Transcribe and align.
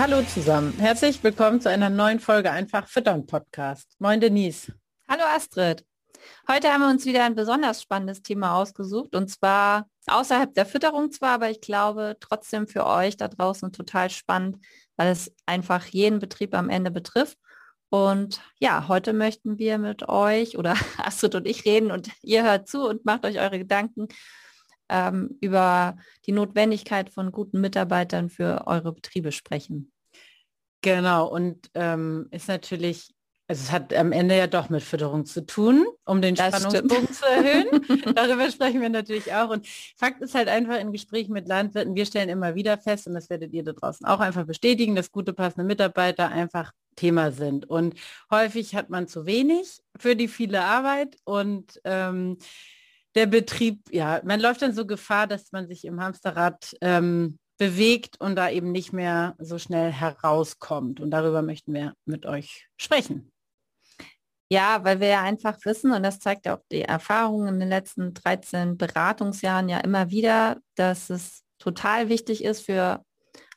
Hallo 0.00 0.22
zusammen, 0.22 0.72
herzlich 0.78 1.22
willkommen 1.22 1.60
zu 1.60 1.68
einer 1.68 1.90
neuen 1.90 2.20
Folge 2.20 2.50
Einfach 2.50 2.88
Füttern 2.88 3.26
Podcast. 3.26 3.96
Moin 3.98 4.18
Denise. 4.18 4.72
Hallo 5.06 5.24
Astrid. 5.36 5.84
Heute 6.48 6.72
haben 6.72 6.80
wir 6.80 6.88
uns 6.88 7.04
wieder 7.04 7.22
ein 7.22 7.34
besonders 7.34 7.82
spannendes 7.82 8.22
Thema 8.22 8.54
ausgesucht 8.56 9.14
und 9.14 9.28
zwar 9.28 9.90
außerhalb 10.06 10.54
der 10.54 10.64
Fütterung 10.64 11.12
zwar, 11.12 11.32
aber 11.32 11.50
ich 11.50 11.60
glaube 11.60 12.16
trotzdem 12.18 12.66
für 12.66 12.86
euch 12.86 13.18
da 13.18 13.28
draußen 13.28 13.72
total 13.72 14.08
spannend, 14.08 14.56
weil 14.96 15.08
es 15.08 15.34
einfach 15.44 15.84
jeden 15.84 16.18
Betrieb 16.18 16.54
am 16.54 16.70
Ende 16.70 16.90
betrifft. 16.90 17.36
Und 17.90 18.40
ja, 18.58 18.88
heute 18.88 19.12
möchten 19.12 19.58
wir 19.58 19.76
mit 19.76 20.08
euch 20.08 20.56
oder 20.56 20.76
Astrid 20.96 21.34
und 21.34 21.46
ich 21.46 21.66
reden 21.66 21.90
und 21.90 22.08
ihr 22.22 22.42
hört 22.42 22.68
zu 22.68 22.88
und 22.88 23.04
macht 23.04 23.26
euch 23.26 23.38
eure 23.38 23.58
Gedanken 23.58 24.08
ähm, 24.90 25.36
über 25.40 25.96
die 26.26 26.32
Notwendigkeit 26.32 27.10
von 27.10 27.32
guten 27.32 27.60
Mitarbeitern 27.60 28.28
für 28.28 28.66
eure 28.66 28.92
Betriebe 28.92 29.32
sprechen. 29.32 29.92
Genau, 30.82 31.28
und 31.28 31.70
ähm, 31.74 32.26
ist 32.30 32.48
natürlich, 32.48 33.14
also 33.46 33.62
es 33.64 33.72
hat 33.72 33.92
am 33.92 34.12
Ende 34.12 34.36
ja 34.36 34.46
doch 34.46 34.70
mit 34.70 34.82
Fütterung 34.82 35.26
zu 35.26 35.44
tun, 35.44 35.86
um 36.06 36.22
den 36.22 36.34
das 36.34 36.56
Spannungsbogen 36.56 37.12
zu 37.12 37.24
erhöhen. 37.26 38.14
Darüber 38.14 38.50
sprechen 38.50 38.80
wir 38.80 38.88
natürlich 38.88 39.32
auch. 39.34 39.50
Und 39.50 39.66
Fakt 39.96 40.22
ist 40.22 40.34
halt 40.34 40.48
einfach 40.48 40.78
in 40.78 40.92
Gesprächen 40.92 41.32
mit 41.32 41.48
Landwirten, 41.48 41.94
wir 41.94 42.06
stellen 42.06 42.30
immer 42.30 42.54
wieder 42.54 42.78
fest, 42.78 43.06
und 43.06 43.14
das 43.14 43.28
werdet 43.28 43.52
ihr 43.52 43.62
da 43.62 43.72
draußen 43.72 44.06
auch 44.06 44.20
einfach 44.20 44.46
bestätigen, 44.46 44.94
dass 44.94 45.12
gute 45.12 45.34
passende 45.34 45.64
Mitarbeiter 45.64 46.28
einfach 46.28 46.72
Thema 46.96 47.30
sind. 47.30 47.68
Und 47.68 47.94
häufig 48.30 48.74
hat 48.74 48.88
man 48.88 49.06
zu 49.06 49.26
wenig 49.26 49.80
für 49.98 50.16
die 50.16 50.28
viele 50.28 50.62
Arbeit 50.62 51.16
und 51.24 51.80
ähm, 51.84 52.38
der 53.14 53.26
Betrieb, 53.26 53.80
ja, 53.90 54.20
man 54.24 54.40
läuft 54.40 54.62
dann 54.62 54.72
so 54.72 54.86
Gefahr, 54.86 55.26
dass 55.26 55.52
man 55.52 55.66
sich 55.66 55.84
im 55.84 56.00
Hamsterrad 56.00 56.76
ähm, 56.80 57.38
bewegt 57.58 58.20
und 58.20 58.36
da 58.36 58.48
eben 58.48 58.72
nicht 58.72 58.92
mehr 58.92 59.34
so 59.38 59.58
schnell 59.58 59.92
herauskommt. 59.92 61.00
Und 61.00 61.10
darüber 61.10 61.42
möchten 61.42 61.74
wir 61.74 61.94
mit 62.06 62.24
euch 62.24 62.68
sprechen. 62.76 63.30
Ja, 64.52 64.82
weil 64.82 64.98
wir 64.98 65.08
ja 65.08 65.22
einfach 65.22 65.56
wissen, 65.64 65.92
und 65.92 66.02
das 66.02 66.18
zeigt 66.18 66.46
ja 66.46 66.56
auch 66.56 66.62
die 66.72 66.82
Erfahrung 66.82 67.46
in 67.46 67.60
den 67.60 67.68
letzten 67.68 68.14
13 68.14 68.76
Beratungsjahren 68.76 69.68
ja 69.68 69.78
immer 69.78 70.10
wieder, 70.10 70.56
dass 70.74 71.10
es 71.10 71.42
total 71.58 72.08
wichtig 72.08 72.42
ist 72.42 72.62
für 72.64 73.04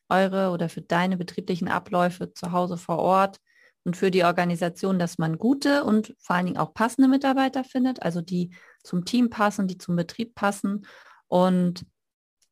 eure 0.10 0.52
oder 0.52 0.70
für 0.70 0.82
deine 0.82 1.18
betrieblichen 1.18 1.68
Abläufe 1.68 2.34
zu 2.34 2.52
Hause 2.52 2.78
vor 2.78 3.00
Ort 3.00 3.38
und 3.86 3.98
für 3.98 4.12
die 4.12 4.24
Organisation, 4.24 5.00
dass 5.00 5.18
man 5.18 5.38
gute 5.38 5.84
und 5.84 6.14
vor 6.20 6.36
allen 6.36 6.46
Dingen 6.46 6.58
auch 6.58 6.74
passende 6.74 7.08
Mitarbeiter 7.08 7.64
findet, 7.64 8.04
also 8.04 8.22
die 8.22 8.54
zum 8.84 9.06
Team 9.06 9.30
passen, 9.30 9.68
die 9.68 9.78
zum 9.78 9.96
Betrieb 9.96 10.36
passen. 10.36 10.86
Und 11.28 11.86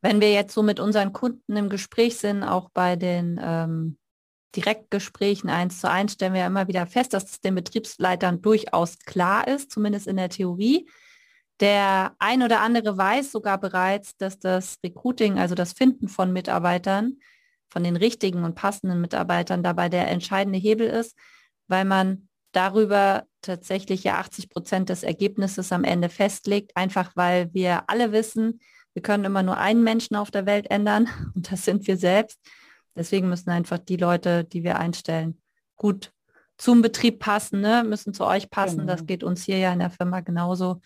wenn 0.01 0.19
wir 0.19 0.31
jetzt 0.33 0.53
so 0.53 0.63
mit 0.63 0.79
unseren 0.79 1.13
Kunden 1.13 1.55
im 1.55 1.69
Gespräch 1.69 2.17
sind, 2.17 2.43
auch 2.43 2.69
bei 2.73 2.95
den 2.95 3.39
ähm, 3.41 3.97
Direktgesprächen 4.55 5.49
eins 5.49 5.79
zu 5.79 5.89
eins, 5.89 6.13
stellen 6.13 6.33
wir 6.33 6.45
immer 6.45 6.67
wieder 6.67 6.87
fest, 6.87 7.13
dass 7.13 7.25
es 7.25 7.41
den 7.41 7.55
Betriebsleitern 7.55 8.41
durchaus 8.41 8.99
klar 8.99 9.47
ist, 9.47 9.71
zumindest 9.71 10.07
in 10.07 10.17
der 10.17 10.29
Theorie. 10.29 10.89
Der 11.59 12.15
ein 12.17 12.41
oder 12.41 12.61
andere 12.61 12.97
weiß 12.97 13.31
sogar 13.31 13.59
bereits, 13.59 14.17
dass 14.17 14.39
das 14.39 14.79
Recruiting, 14.83 15.37
also 15.37 15.53
das 15.53 15.73
Finden 15.73 16.07
von 16.07 16.33
Mitarbeitern, 16.33 17.19
von 17.69 17.83
den 17.83 17.95
richtigen 17.95 18.43
und 18.43 18.55
passenden 18.55 18.99
Mitarbeitern 18.99 19.63
dabei 19.63 19.87
der 19.87 20.09
entscheidende 20.09 20.59
Hebel 20.59 20.87
ist, 20.87 21.15
weil 21.67 21.85
man 21.85 22.27
darüber 22.51 23.25
tatsächlich 23.41 24.03
ja 24.03 24.19
80 24.19 24.49
Prozent 24.49 24.89
des 24.89 25.03
Ergebnisses 25.03 25.71
am 25.71 25.83
Ende 25.83 26.09
festlegt, 26.09 26.75
einfach 26.75 27.15
weil 27.15 27.53
wir 27.53 27.89
alle 27.89 28.11
wissen, 28.11 28.59
wir 28.93 29.01
können 29.01 29.23
immer 29.23 29.43
nur 29.43 29.57
einen 29.57 29.83
Menschen 29.83 30.15
auf 30.15 30.31
der 30.31 30.45
Welt 30.45 30.69
ändern 30.69 31.07
und 31.35 31.51
das 31.51 31.65
sind 31.65 31.87
wir 31.87 31.97
selbst. 31.97 32.39
Deswegen 32.95 33.29
müssen 33.29 33.49
einfach 33.49 33.79
die 33.79 33.97
Leute, 33.97 34.43
die 34.43 34.63
wir 34.63 34.77
einstellen, 34.77 35.41
gut 35.77 36.11
zum 36.57 36.81
Betrieb 36.81 37.19
passen, 37.19 37.61
ne? 37.61 37.83
müssen 37.83 38.13
zu 38.13 38.25
euch 38.25 38.49
passen. 38.49 38.79
Genau. 38.79 38.91
Das 38.91 39.05
geht 39.05 39.23
uns 39.23 39.43
hier 39.43 39.57
ja 39.57 39.73
in 39.73 39.79
der 39.79 39.89
Firma 39.89 40.19
genauso. 40.19 40.81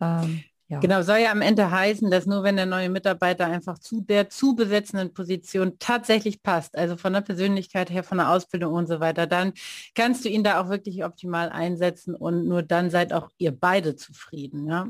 Ähm, 0.00 0.42
ja. 0.68 0.80
Genau, 0.80 1.02
soll 1.02 1.18
ja 1.18 1.30
am 1.30 1.42
Ende 1.42 1.70
heißen, 1.70 2.10
dass 2.10 2.26
nur 2.26 2.42
wenn 2.42 2.56
der 2.56 2.66
neue 2.66 2.88
Mitarbeiter 2.88 3.46
einfach 3.46 3.78
zu 3.78 4.00
der 4.00 4.28
zu 4.30 4.56
besetzenden 4.56 5.14
Position 5.14 5.78
tatsächlich 5.78 6.42
passt, 6.42 6.76
also 6.76 6.96
von 6.96 7.12
der 7.12 7.20
Persönlichkeit 7.20 7.88
her, 7.88 8.02
von 8.02 8.18
der 8.18 8.30
Ausbildung 8.30 8.74
und 8.74 8.88
so 8.88 8.98
weiter, 8.98 9.28
dann 9.28 9.52
kannst 9.94 10.24
du 10.24 10.28
ihn 10.28 10.42
da 10.42 10.60
auch 10.60 10.68
wirklich 10.68 11.04
optimal 11.04 11.50
einsetzen 11.50 12.16
und 12.16 12.48
nur 12.48 12.64
dann 12.64 12.90
seid 12.90 13.12
auch 13.12 13.30
ihr 13.38 13.52
beide 13.52 13.94
zufrieden. 13.94 14.66
Ja? 14.66 14.88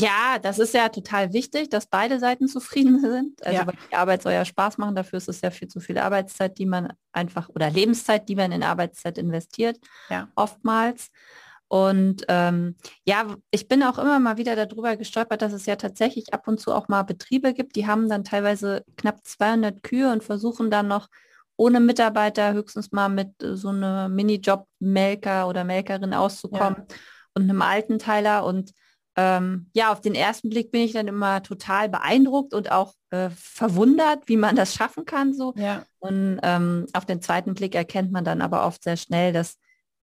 Ja, 0.00 0.38
das 0.40 0.58
ist 0.58 0.72
ja 0.72 0.88
total 0.88 1.34
wichtig, 1.34 1.68
dass 1.68 1.86
beide 1.86 2.18
Seiten 2.18 2.48
zufrieden 2.48 3.00
sind. 3.00 3.44
Also 3.44 3.60
ja. 3.60 3.66
die 3.90 3.94
Arbeit 3.94 4.22
soll 4.22 4.32
ja 4.32 4.46
Spaß 4.46 4.78
machen, 4.78 4.94
dafür 4.94 5.18
ist 5.18 5.28
es 5.28 5.42
ja 5.42 5.50
viel 5.50 5.68
zu 5.68 5.80
viel 5.80 5.98
Arbeitszeit, 5.98 6.56
die 6.56 6.66
man 6.66 6.92
einfach 7.12 7.50
oder 7.50 7.68
Lebenszeit, 7.68 8.28
die 8.30 8.36
man 8.36 8.52
in 8.52 8.62
Arbeitszeit 8.62 9.18
investiert, 9.18 9.78
ja. 10.08 10.28
oftmals. 10.36 11.10
Und 11.68 12.24
ähm, 12.28 12.76
ja, 13.04 13.26
ich 13.50 13.68
bin 13.68 13.82
auch 13.82 13.98
immer 13.98 14.18
mal 14.18 14.38
wieder 14.38 14.56
darüber 14.56 14.96
gestolpert, 14.96 15.42
dass 15.42 15.52
es 15.52 15.66
ja 15.66 15.76
tatsächlich 15.76 16.32
ab 16.32 16.48
und 16.48 16.58
zu 16.58 16.72
auch 16.72 16.88
mal 16.88 17.02
Betriebe 17.02 17.52
gibt, 17.52 17.76
die 17.76 17.86
haben 17.86 18.08
dann 18.08 18.24
teilweise 18.24 18.84
knapp 18.96 19.18
200 19.22 19.82
Kühe 19.82 20.10
und 20.10 20.24
versuchen 20.24 20.70
dann 20.70 20.88
noch 20.88 21.08
ohne 21.56 21.80
Mitarbeiter 21.80 22.54
höchstens 22.54 22.92
mal 22.92 23.10
mit 23.10 23.42
äh, 23.42 23.56
so 23.56 23.68
einem 23.68 24.14
Minijob-Melker 24.14 25.46
oder 25.48 25.64
Melkerin 25.64 26.14
auszukommen 26.14 26.86
ja. 26.88 26.96
und 27.34 27.42
einem 27.42 27.60
Altenteiler. 27.60 28.44
Und 28.44 28.72
ähm, 29.16 29.68
ja, 29.74 29.92
auf 29.92 30.00
den 30.00 30.14
ersten 30.14 30.48
Blick 30.48 30.70
bin 30.70 30.82
ich 30.82 30.92
dann 30.92 31.08
immer 31.08 31.42
total 31.42 31.88
beeindruckt 31.88 32.54
und 32.54 32.70
auch 32.70 32.94
äh, 33.10 33.28
verwundert, 33.30 34.20
wie 34.26 34.36
man 34.36 34.56
das 34.56 34.74
schaffen 34.74 35.04
kann. 35.04 35.34
So. 35.34 35.52
Ja. 35.56 35.82
Und 35.98 36.38
ähm, 36.42 36.86
auf 36.92 37.04
den 37.04 37.20
zweiten 37.20 37.54
Blick 37.54 37.74
erkennt 37.74 38.12
man 38.12 38.24
dann 38.24 38.40
aber 38.40 38.64
oft 38.64 38.84
sehr 38.84 38.96
schnell, 38.96 39.32
dass 39.32 39.58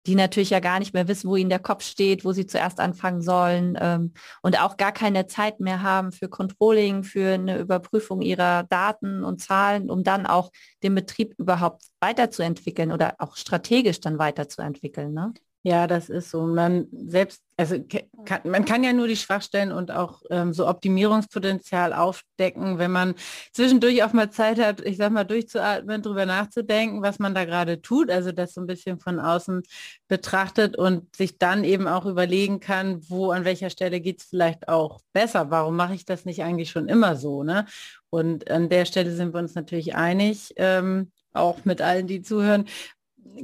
die 0.07 0.15
natürlich 0.15 0.51
ja 0.51 0.61
gar 0.61 0.79
nicht 0.79 0.95
mehr 0.95 1.09
wissen, 1.09 1.29
wo 1.29 1.37
ihnen 1.37 1.51
der 1.51 1.59
Kopf 1.59 1.85
steht, 1.85 2.25
wo 2.25 2.33
sie 2.33 2.47
zuerst 2.47 2.81
anfangen 2.81 3.21
sollen 3.21 3.77
ähm, 3.81 4.15
und 4.43 4.61
auch 4.61 4.77
gar 4.77 4.93
keine 4.93 5.27
Zeit 5.27 5.61
mehr 5.61 5.83
haben 5.83 6.13
für 6.13 6.29
Controlling, 6.29 7.05
für 7.05 7.35
eine 7.35 7.59
Überprüfung 7.59 8.23
ihrer 8.23 8.65
Daten 8.65 9.25
und 9.25 9.41
Zahlen, 9.41 9.91
um 9.91 10.03
dann 10.03 10.27
auch 10.27 10.51
den 10.83 10.95
Betrieb 10.95 11.35
überhaupt 11.39 11.83
weiterzuentwickeln 12.01 12.93
oder 12.93 13.15
auch 13.19 13.37
strategisch 13.37 14.01
dann 14.01 14.19
weiterzuentwickeln. 14.19 15.13
Ne? 15.13 15.35
Ja, 15.63 15.87
das 15.87 16.09
ist 16.09 16.31
so. 16.31 16.47
Man 16.47 16.89
selbst, 16.91 17.43
also 17.59 17.77
kann, 18.25 18.41
man 18.45 18.65
kann 18.65 18.83
ja 18.83 18.95
nur 18.95 19.09
die 19.09 19.17
Schwachstellen 19.17 19.73
und 19.73 19.91
auch 19.91 20.23
ähm, 20.31 20.55
so 20.55 20.67
Optimierungspotenzial 20.67 21.93
aufdecken, 21.93 22.79
wenn 22.79 22.91
man 22.91 23.15
zwischendurch 23.53 24.03
auch 24.03 24.15
mal 24.15 24.31
Zeit 24.31 24.59
hat, 24.59 24.81
ich 24.81 24.97
sag 24.97 25.13
mal, 25.13 25.25
durchzuatmen, 25.25 26.01
drüber 26.01 26.25
nachzudenken, 26.25 27.03
was 27.03 27.19
man 27.19 27.35
da 27.35 27.45
gerade 27.45 27.83
tut, 27.83 28.11
also 28.11 28.33
das 28.33 28.55
so 28.55 28.63
ein 28.63 28.67
bisschen 28.67 29.01
von 29.01 29.21
außen 29.21 29.63
betrachtet 30.09 30.79
und 30.79 31.15
sich 31.15 31.37
dann 31.37 31.65
eben 31.65 31.87
auch 31.87 32.07
überlegen 32.07 32.61
kann, 32.61 32.99
wo 33.11 33.31
an 33.31 33.45
welcher 33.45 33.69
Stelle 33.69 34.01
geht 34.01 34.21
es 34.21 34.29
vielleicht 34.31 34.67
auch 34.67 35.01
besser. 35.13 35.51
Warum 35.51 35.77
mache 35.77 35.95
ich 35.95 36.07
das 36.07 36.25
nicht 36.25 36.43
eigentlich 36.43 36.71
schon 36.71 36.89
immer 36.89 37.17
so? 37.17 37.43
Ne? 37.43 37.67
Und 38.09 38.51
an 38.51 38.71
der 38.71 38.87
Stelle 38.87 39.11
sind 39.11 39.35
wir 39.35 39.41
uns 39.41 39.55
natürlich 39.55 39.95
einig, 39.95 40.55
ähm, 40.57 41.13
auch 41.35 41.65
mit 41.65 41.83
allen, 41.83 42.07
die 42.07 42.23
zuhören, 42.23 42.65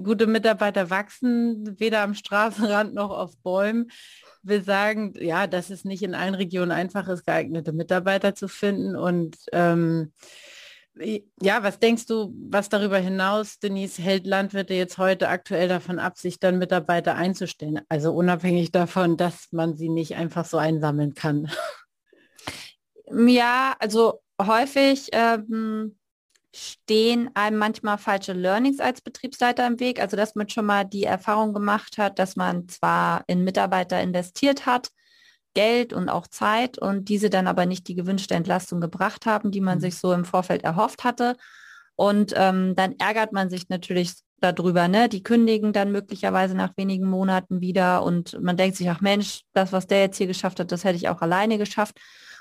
gute 0.02 0.26
Mitarbeiter 0.26 0.90
wachsen 0.90 1.78
weder 1.78 2.02
am 2.02 2.14
Straßenrand 2.14 2.94
noch 2.94 3.10
auf 3.10 3.36
Bäumen. 3.42 3.90
Wir 4.42 4.62
sagen, 4.62 5.14
ja, 5.18 5.46
dass 5.46 5.70
es 5.70 5.84
nicht 5.84 6.02
in 6.02 6.14
allen 6.14 6.34
Regionen 6.34 6.72
einfach 6.72 7.08
ist, 7.08 7.26
geeignete 7.26 7.72
Mitarbeiter 7.72 8.34
zu 8.34 8.48
finden. 8.48 8.96
Und 8.96 9.36
ähm, 9.52 10.12
Ja, 11.42 11.62
was 11.62 11.78
denkst 11.78 12.06
du, 12.06 12.34
was 12.50 12.70
darüber 12.70 12.98
hinaus, 12.98 13.58
Denise, 13.58 14.00
hält 14.00 14.26
Landwirte 14.26 14.72
jetzt 14.72 14.96
heute 14.96 15.28
aktuell 15.28 15.68
davon 15.68 15.98
ab, 15.98 16.16
sich 16.16 16.40
dann 16.40 16.58
Mitarbeiter 16.58 17.14
einzustellen? 17.16 17.80
Also 17.90 18.12
unabhängig 18.12 18.72
davon, 18.72 19.18
dass 19.18 19.48
man 19.52 19.76
sie 19.76 19.90
nicht 19.90 20.16
einfach 20.16 20.46
so 20.46 20.56
einsammeln 20.56 21.14
kann. 21.14 21.50
Ja, 23.10 23.76
also 23.78 24.20
häufig 24.40 25.10
ähm, 25.12 25.96
stehen 26.56 27.30
einem 27.34 27.58
manchmal 27.58 27.98
falsche 27.98 28.32
Learnings 28.32 28.80
als 28.80 29.00
Betriebsleiter 29.02 29.66
im 29.66 29.78
Weg. 29.78 30.00
Also 30.00 30.16
dass 30.16 30.34
man 30.34 30.48
schon 30.48 30.66
mal 30.66 30.84
die 30.84 31.04
Erfahrung 31.04 31.52
gemacht 31.52 31.98
hat, 31.98 32.18
dass 32.18 32.36
man 32.36 32.68
zwar 32.68 33.24
in 33.26 33.44
Mitarbeiter 33.44 34.00
investiert 34.00 34.66
hat, 34.66 34.90
Geld 35.54 35.92
und 35.92 36.08
auch 36.08 36.26
Zeit 36.26 36.78
und 36.78 37.08
diese 37.08 37.30
dann 37.30 37.46
aber 37.46 37.66
nicht 37.66 37.88
die 37.88 37.94
gewünschte 37.94 38.34
Entlastung 38.34 38.80
gebracht 38.80 39.26
haben, 39.26 39.50
die 39.50 39.60
man 39.60 39.78
mhm. 39.78 39.82
sich 39.82 39.98
so 39.98 40.12
im 40.12 40.24
Vorfeld 40.24 40.64
erhofft 40.64 41.04
hatte. 41.04 41.36
Und 41.94 42.34
ähm, 42.36 42.74
dann 42.74 42.94
ärgert 42.98 43.32
man 43.32 43.48
sich 43.48 43.68
natürlich 43.68 44.14
darüber, 44.40 44.86
ne? 44.86 45.08
Die 45.08 45.22
kündigen 45.22 45.72
dann 45.72 45.92
möglicherweise 45.92 46.54
nach 46.54 46.76
wenigen 46.76 47.06
Monaten 47.08 47.60
wieder 47.62 48.02
und 48.02 48.38
man 48.42 48.56
denkt 48.56 48.76
sich, 48.76 48.90
ach 48.90 49.00
Mensch, 49.00 49.42
das, 49.54 49.72
was 49.72 49.86
der 49.86 50.00
jetzt 50.00 50.18
hier 50.18 50.26
geschafft 50.26 50.60
hat, 50.60 50.72
das 50.72 50.84
hätte 50.84 50.96
ich 50.96 51.08
auch 51.08 51.22
alleine 51.22 51.56
geschafft. 51.56 51.98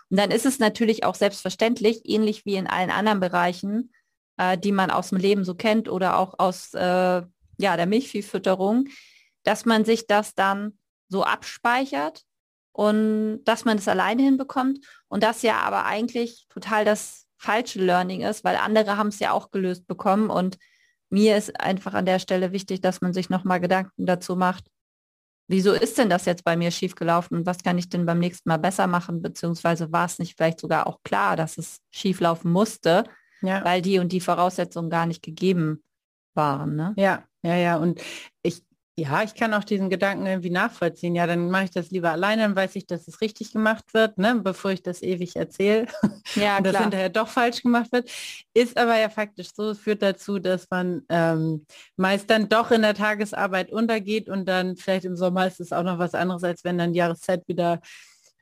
Und 0.10 0.20
dann 0.20 0.32
ist 0.32 0.46
es 0.46 0.60
natürlich 0.60 1.04
auch 1.06 1.16
selbstverständlich, 1.16 2.02
ähnlich 2.04 2.46
wie 2.46 2.56
in 2.56 2.68
allen 2.68 2.92
anderen 2.92 3.22
Bereichen, 3.22 3.92
äh, 4.38 4.58
die 4.58 4.72
man 4.72 4.92
aus 4.92 5.10
dem 5.10 5.18
Leben 5.18 5.44
so 5.44 5.56
kennt 5.56 5.90
oder 5.90 6.18
auch 6.18 6.40
aus 6.40 6.74
äh, 6.74 7.22
ja, 7.58 7.78
der 7.78 7.86
Milchviehfütterung, 7.86 8.88
dass 9.44 9.66
man 9.66 9.86
sich 9.86 10.08
das 10.08 10.36
dann 10.36 10.78
so 11.10 11.24
abspeichert 11.24 12.24
und 12.72 13.44
dass 13.46 13.66
man 13.66 13.78
es 13.78 13.88
alleine 13.88 14.24
hinbekommt 14.24 14.80
und 15.08 15.24
das 15.24 15.42
ja 15.42 15.60
aber 15.60 15.86
eigentlich 15.86 16.48
total 16.50 16.84
das 16.84 17.28
falsche 17.38 17.80
Learning 17.80 18.22
ist, 18.22 18.44
weil 18.44 18.58
andere 18.58 18.98
haben 18.98 19.08
es 19.08 19.20
ja 19.20 19.32
auch 19.32 19.52
gelöst 19.52 19.88
bekommen 19.88 20.30
und 20.30 20.58
mir 21.10 21.38
ist 21.38 21.60
einfach 21.60 21.94
an 21.94 22.06
der 22.06 22.20
Stelle 22.20 22.52
wichtig, 22.52 22.82
dass 22.82 23.02
man 23.02 23.14
sich 23.14 23.30
nochmal 23.30 23.60
Gedanken 23.60 24.06
dazu 24.06 24.36
macht, 24.36 24.66
wieso 25.48 25.74
ist 25.74 25.98
denn 25.98 26.10
das 26.10 26.26
jetzt 26.26 26.44
bei 26.44 26.58
mir 26.58 26.72
schiefgelaufen 26.72 27.38
und 27.38 27.46
was 27.46 27.64
kann 27.64 27.78
ich 27.78 27.90
denn 27.90 28.06
beim 28.06 28.20
nächsten 28.20 28.50
Mal 28.50 28.58
besser 28.58 28.88
machen, 28.88 29.22
beziehungsweise 29.22 29.92
war 29.92 30.06
es 30.06 30.20
nicht 30.20 30.36
vielleicht 30.36 30.60
sogar 30.60 30.88
auch 30.88 31.02
klar, 31.04 31.36
dass 31.36 31.58
es 31.58 31.78
schieflaufen 31.92 32.52
musste, 32.52 33.06
ja. 33.42 33.64
weil 33.64 33.82
die 33.82 34.00
und 34.00 34.12
die 34.12 34.22
Voraussetzungen 34.22 34.90
gar 34.90 35.06
nicht 35.06 35.22
gegeben 35.22 35.84
waren. 36.34 36.76
Ne? 36.76 36.94
Ja, 36.98 37.24
ja, 37.44 37.56
ja. 37.56 37.78
Und 37.78 38.02
ich 38.42 38.64
ja, 38.98 39.24
ich 39.24 39.36
kann 39.36 39.54
auch 39.54 39.66
diesen 39.66 39.90
Gedanken 39.90 40.26
irgendwie 40.26 40.50
nachvollziehen. 40.50 41.16
Ja, 41.16 41.28
dann 41.28 41.50
mache 41.50 41.66
ich 41.66 41.72
das 41.72 41.92
lieber 41.92 42.12
alleine, 42.12 42.44
dann 42.44 42.56
weiß 42.56 42.78
ich, 42.78 42.88
dass 42.88 43.10
es 43.10 43.20
richtig 43.20 43.52
gemacht 43.52 43.94
wird, 43.94 44.18
ne, 44.18 44.40
bevor 44.42 44.72
ich 44.72 44.84
das 44.84 45.02
ewig 45.02 45.36
erzähle 45.36 45.88
ja, 46.36 46.58
und 46.58 46.66
das 46.66 46.78
hinterher 46.78 47.10
doch 47.10 47.28
falsch 47.28 47.62
gemacht 47.62 47.92
wird. 47.92 48.10
Ist 48.54 48.78
aber 48.78 48.98
ja 48.98 49.10
faktisch 49.10 49.50
so, 49.54 49.74
führt 49.74 50.02
dazu, 50.02 50.40
dass 50.40 50.70
man 50.70 51.02
ähm, 51.10 51.66
meist 51.98 52.30
dann 52.30 52.48
doch 52.48 52.72
in 52.72 52.84
der 52.84 52.94
Tagesarbeit 52.94 53.70
untergeht 53.70 54.30
und 54.30 54.46
dann 54.48 54.78
vielleicht 54.78 55.04
im 55.04 55.18
Sommer 55.18 55.46
ist 55.46 55.60
es 55.60 55.74
auch 55.74 55.84
noch 55.84 56.00
was 56.00 56.14
anderes, 56.14 56.46
als 56.46 56.64
wenn 56.64 56.78
dann 56.78 56.94
die 56.94 57.00
Jahreszeit 57.00 57.46
wieder, 57.50 57.82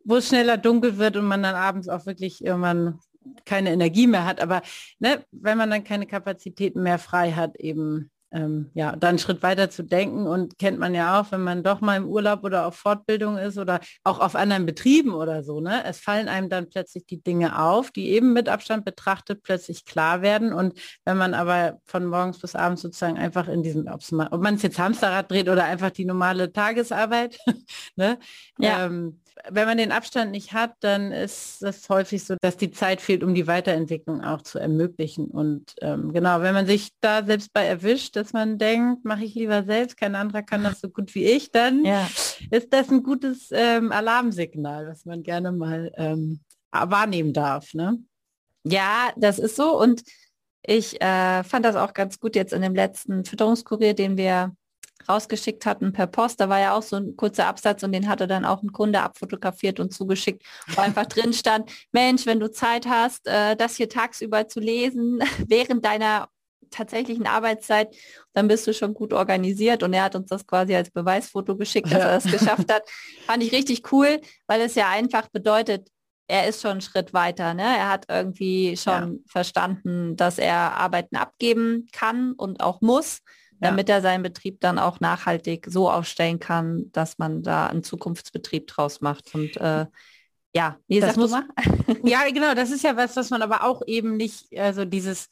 wo 0.06 0.18
es 0.18 0.28
schneller 0.28 0.57
dunkel 0.57 1.00
wird 1.00 1.18
und 1.18 1.25
man 1.25 1.42
dann 1.42 1.56
abends 1.56 1.89
auch 1.89 2.06
wirklich 2.06 2.46
irgendwann 2.46 3.00
keine 3.46 3.72
Energie 3.72 4.08
mehr 4.08 4.25
hat. 4.25 4.42
Aber 4.42 4.62
ne, 5.00 5.25
wenn 5.31 5.58
man 5.58 5.70
dann 5.70 5.84
keine 5.84 6.08
Kapazitäten 6.08 6.84
mehr 6.84 7.00
frei 7.00 7.31
hat, 7.31 7.56
eben 7.58 8.12
ähm, 8.34 8.72
ja, 8.74 8.96
dann 8.96 9.10
einen 9.10 9.20
Schritt 9.20 9.44
weiter 9.44 9.70
zu 9.70 9.84
denken 9.84 10.25
und 10.25 10.58
kennt 10.58 10.80
man 10.80 10.96
ja 10.96 11.20
auch, 11.22 11.31
wenn 11.31 11.44
man 11.44 11.64
doch 11.64 11.81
mal 11.81 11.98
im 11.98 12.08
Urlaub 12.08 12.44
oder 12.44 12.66
auf 12.66 12.75
Fortbildung 12.75 13.38
ist 13.38 13.60
oder 13.60 13.80
auch 14.04 14.20
auf 14.20 14.36
anderen 14.36 14.66
Betrieben 14.66 15.14
oder 15.14 15.44
so, 15.44 15.62
ne? 15.62 15.84
Es 15.86 16.00
fallen 16.00 16.28
einem 16.28 16.50
dann 16.50 16.68
plötzlich 16.68 17.06
die 17.06 17.22
Dinge 17.22 17.60
auf, 17.62 17.92
die 17.92 18.10
eben 18.10 18.34
mit 18.34 18.50
Abstand 18.50 18.86
betrachtet 18.86 19.44
plötzlich 19.44 19.86
klar 19.86 20.24
werden. 20.24 20.52
Und 20.52 20.74
wenn 21.06 21.18
man 21.18 21.36
aber 21.36 21.80
von 21.86 22.06
morgens 22.06 22.40
bis 22.40 22.56
abends 22.56 22.81
sozusagen 22.81 23.18
einfach 23.18 23.48
in 23.48 23.62
diesem, 23.62 23.88
ob 23.88 24.42
man 24.42 24.56
es 24.56 24.64
jetzt 24.64 24.80
Hamsterrad 24.80 25.30
dreht 25.30 25.48
oder 25.48 25.66
einfach 25.66 25.92
die 25.92 26.06
normale 26.06 26.52
Tagesarbeit, 26.52 27.38
ne? 27.96 28.18
Ja. 28.58 28.86
Ähm, 28.88 29.20
wenn 29.50 29.68
man 29.68 29.78
den 29.78 29.92
Abstand 29.92 30.32
nicht 30.32 30.54
hat, 30.54 30.76
dann 30.82 31.12
ist 31.12 31.62
es 31.64 31.90
häufig 31.90 32.24
so, 32.24 32.36
dass 32.42 32.58
die 32.58 32.72
Zeit 32.72 33.02
fehlt, 33.02 33.24
um 33.24 33.34
die 33.34 33.48
Weiterentwicklung 33.48 34.22
auch 34.24 34.42
zu 34.42 34.60
ermöglichen. 34.60 35.28
Und 35.28 35.76
ähm, 35.82 36.14
genau, 36.14 36.42
wenn 36.42 36.54
man 36.54 36.66
sich 36.66 36.90
da 37.02 37.24
selbst 37.24 37.52
bei 37.54 37.66
erwischt, 37.66 38.16
dass 38.16 38.34
man 38.34 38.58
denkt, 38.58 39.06
mache 39.06 39.24
ich 39.24 39.36
lieber 39.36 39.64
selbst, 39.64 39.98
kein 39.98 40.16
anderer 40.16 40.44
kann 40.44 40.64
das 40.64 40.82
so 40.82 40.90
gut 40.90 41.14
wie 41.16 41.26
ich, 41.26 41.52
dann 41.52 41.84
ja. 41.84 42.08
ist 42.52 42.72
das 42.72 42.90
ein 42.90 43.04
gutes 43.04 43.50
ähm, 43.52 43.92
Alarmsignal, 43.92 44.88
was 44.88 45.06
man 45.06 45.24
gerne 45.24 45.52
mal 45.52 45.92
ähm, 45.98 46.40
wahrnehmen 46.72 47.34
darf. 47.34 47.74
Ne? 47.74 48.00
Ja, 48.64 49.12
das 49.18 49.40
ist 49.40 49.56
so. 49.56 49.80
Und 49.80 50.04
ich 50.66 51.02
äh, 51.02 51.44
fand 51.44 51.66
das 51.66 51.76
auch 51.76 51.94
ganz 51.94 52.20
gut 52.20 52.36
jetzt 52.36 52.54
in 52.54 52.62
dem 52.62 52.76
letzten 52.76 53.26
Fütterungskurier, 53.26 53.94
den 53.94 54.18
wir 54.18 54.56
rausgeschickt 55.07 55.66
hatten 55.66 55.94
per 55.94 56.07
Post. 56.07 56.40
Da 56.40 56.50
war 56.50 56.60
ja 56.60 56.75
auch 56.75 56.81
so 56.81 56.95
ein 56.95 57.16
kurzer 57.16 57.48
Absatz 57.48 57.84
und 57.84 57.92
den 57.92 58.07
hatte 58.07 58.28
dann 58.28 58.45
auch 58.45 58.63
ein 58.63 58.72
Kunde 58.72 59.01
abfotografiert 59.01 59.80
und 59.80 59.94
zugeschickt, 59.94 60.44
wo 60.68 60.81
einfach 60.81 61.06
drin 61.06 61.34
stand, 61.34 61.72
Mensch, 61.92 62.25
wenn 62.25 62.40
du 62.40 62.51
Zeit 62.51 62.88
hast, 62.88 63.28
äh, 63.28 63.56
das 63.56 63.75
hier 63.75 63.90
tagsüber 63.90 64.48
zu 64.48 64.60
lesen, 64.60 65.19
während 65.48 65.86
deiner 65.86 66.30
tatsächlichen 66.69 67.28
Arbeitszeit, 67.28 67.95
dann 68.34 68.48
bist 68.48 68.66
du 68.66 68.74
schon 68.74 68.94
gut 68.94 69.13
organisiert 69.13 69.84
und 69.84 69.94
er 69.94 70.04
hat 70.04 70.16
uns 70.16 70.30
das 70.30 70.48
quasi 70.48 70.75
als 70.75 70.90
Beweisfoto 70.90 71.56
geschickt, 71.56 71.92
dass 71.92 72.00
er 72.00 72.19
das 72.19 72.24
geschafft 72.24 72.72
hat. 72.72 72.84
Fand 73.28 73.44
ich 73.44 73.51
richtig 73.51 73.92
cool, 73.92 74.19
weil 74.48 74.62
es 74.62 74.74
ja 74.74 74.89
einfach 74.89 75.30
bedeutet, 75.30 75.88
er 76.28 76.48
ist 76.48 76.62
schon 76.62 76.72
einen 76.72 76.81
Schritt 76.81 77.13
weiter. 77.13 77.54
Ne? 77.54 77.63
Er 77.63 77.89
hat 77.89 78.06
irgendwie 78.10 78.75
schon 78.78 79.13
ja. 79.13 79.19
verstanden, 79.28 80.16
dass 80.16 80.39
er 80.39 80.56
Arbeiten 80.56 81.16
abgeben 81.16 81.88
kann 81.92 82.34
und 82.34 82.62
auch 82.62 82.81
muss 82.81 83.19
damit 83.63 83.89
er 83.89 84.01
seinen 84.01 84.24
Betrieb 84.24 84.60
dann 84.62 84.80
auch 84.80 85.00
nachhaltig 85.00 85.68
so 85.69 85.89
aufstellen 85.89 86.39
kann, 86.39 86.92
dass 86.92 87.18
man 87.18 87.44
da 87.44 87.68
einen 87.68 87.83
Zukunftsbetrieb 87.83 88.68
draus 88.68 89.01
macht. 89.01 89.33
Und 89.33 89.57
äh, 89.57 89.86
ja, 90.56 90.77
nee, 90.88 91.00
das 91.00 91.15
muss, 91.15 91.31
ja, 92.04 92.30
genau, 92.31 92.54
das 92.54 92.71
ist 92.71 92.83
ja 92.83 92.95
was, 92.95 93.15
was 93.15 93.30
man 93.30 93.42
aber 93.42 93.63
auch 93.63 93.81
eben 93.88 94.18
nicht, 94.18 94.57
also 94.57 94.86
dieses 94.86 95.30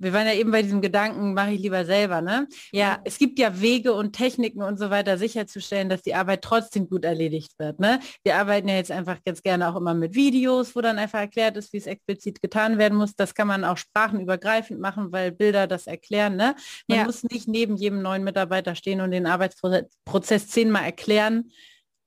wir 0.00 0.12
waren 0.14 0.26
ja 0.26 0.32
eben 0.32 0.50
bei 0.50 0.62
diesem 0.62 0.80
Gedanken, 0.80 1.34
mache 1.34 1.52
ich 1.52 1.60
lieber 1.60 1.84
selber, 1.84 2.22
ne? 2.22 2.48
Ja, 2.72 3.00
es 3.04 3.18
gibt 3.18 3.38
ja 3.38 3.60
Wege 3.60 3.92
und 3.92 4.14
Techniken 4.14 4.62
und 4.62 4.78
so 4.78 4.90
weiter 4.90 5.18
sicherzustellen, 5.18 5.88
dass 5.88 6.02
die 6.02 6.14
Arbeit 6.14 6.42
trotzdem 6.42 6.88
gut 6.88 7.04
erledigt 7.04 7.58
wird, 7.58 7.78
ne? 7.78 8.00
Wir 8.24 8.36
arbeiten 8.36 8.68
ja 8.68 8.76
jetzt 8.76 8.90
einfach 8.90 9.18
ganz 9.24 9.42
gerne 9.42 9.70
auch 9.70 9.76
immer 9.76 9.94
mit 9.94 10.14
Videos, 10.14 10.74
wo 10.74 10.80
dann 10.80 10.98
einfach 10.98 11.20
erklärt 11.20 11.56
ist, 11.58 11.72
wie 11.72 11.76
es 11.76 11.86
explizit 11.86 12.40
getan 12.40 12.78
werden 12.78 12.96
muss. 12.96 13.14
Das 13.14 13.34
kann 13.34 13.46
man 13.46 13.64
auch 13.64 13.76
sprachenübergreifend 13.76 14.80
machen, 14.80 15.12
weil 15.12 15.32
Bilder 15.32 15.66
das 15.66 15.86
erklären, 15.86 16.36
ne? 16.36 16.56
Man 16.88 16.98
ja. 16.98 17.04
muss 17.04 17.22
nicht 17.22 17.46
neben 17.46 17.76
jedem 17.76 18.00
neuen 18.00 18.24
Mitarbeiter 18.24 18.74
stehen 18.74 19.02
und 19.02 19.10
den 19.10 19.26
Arbeitsprozess 19.26 20.48
zehnmal 20.48 20.84
erklären, 20.84 21.50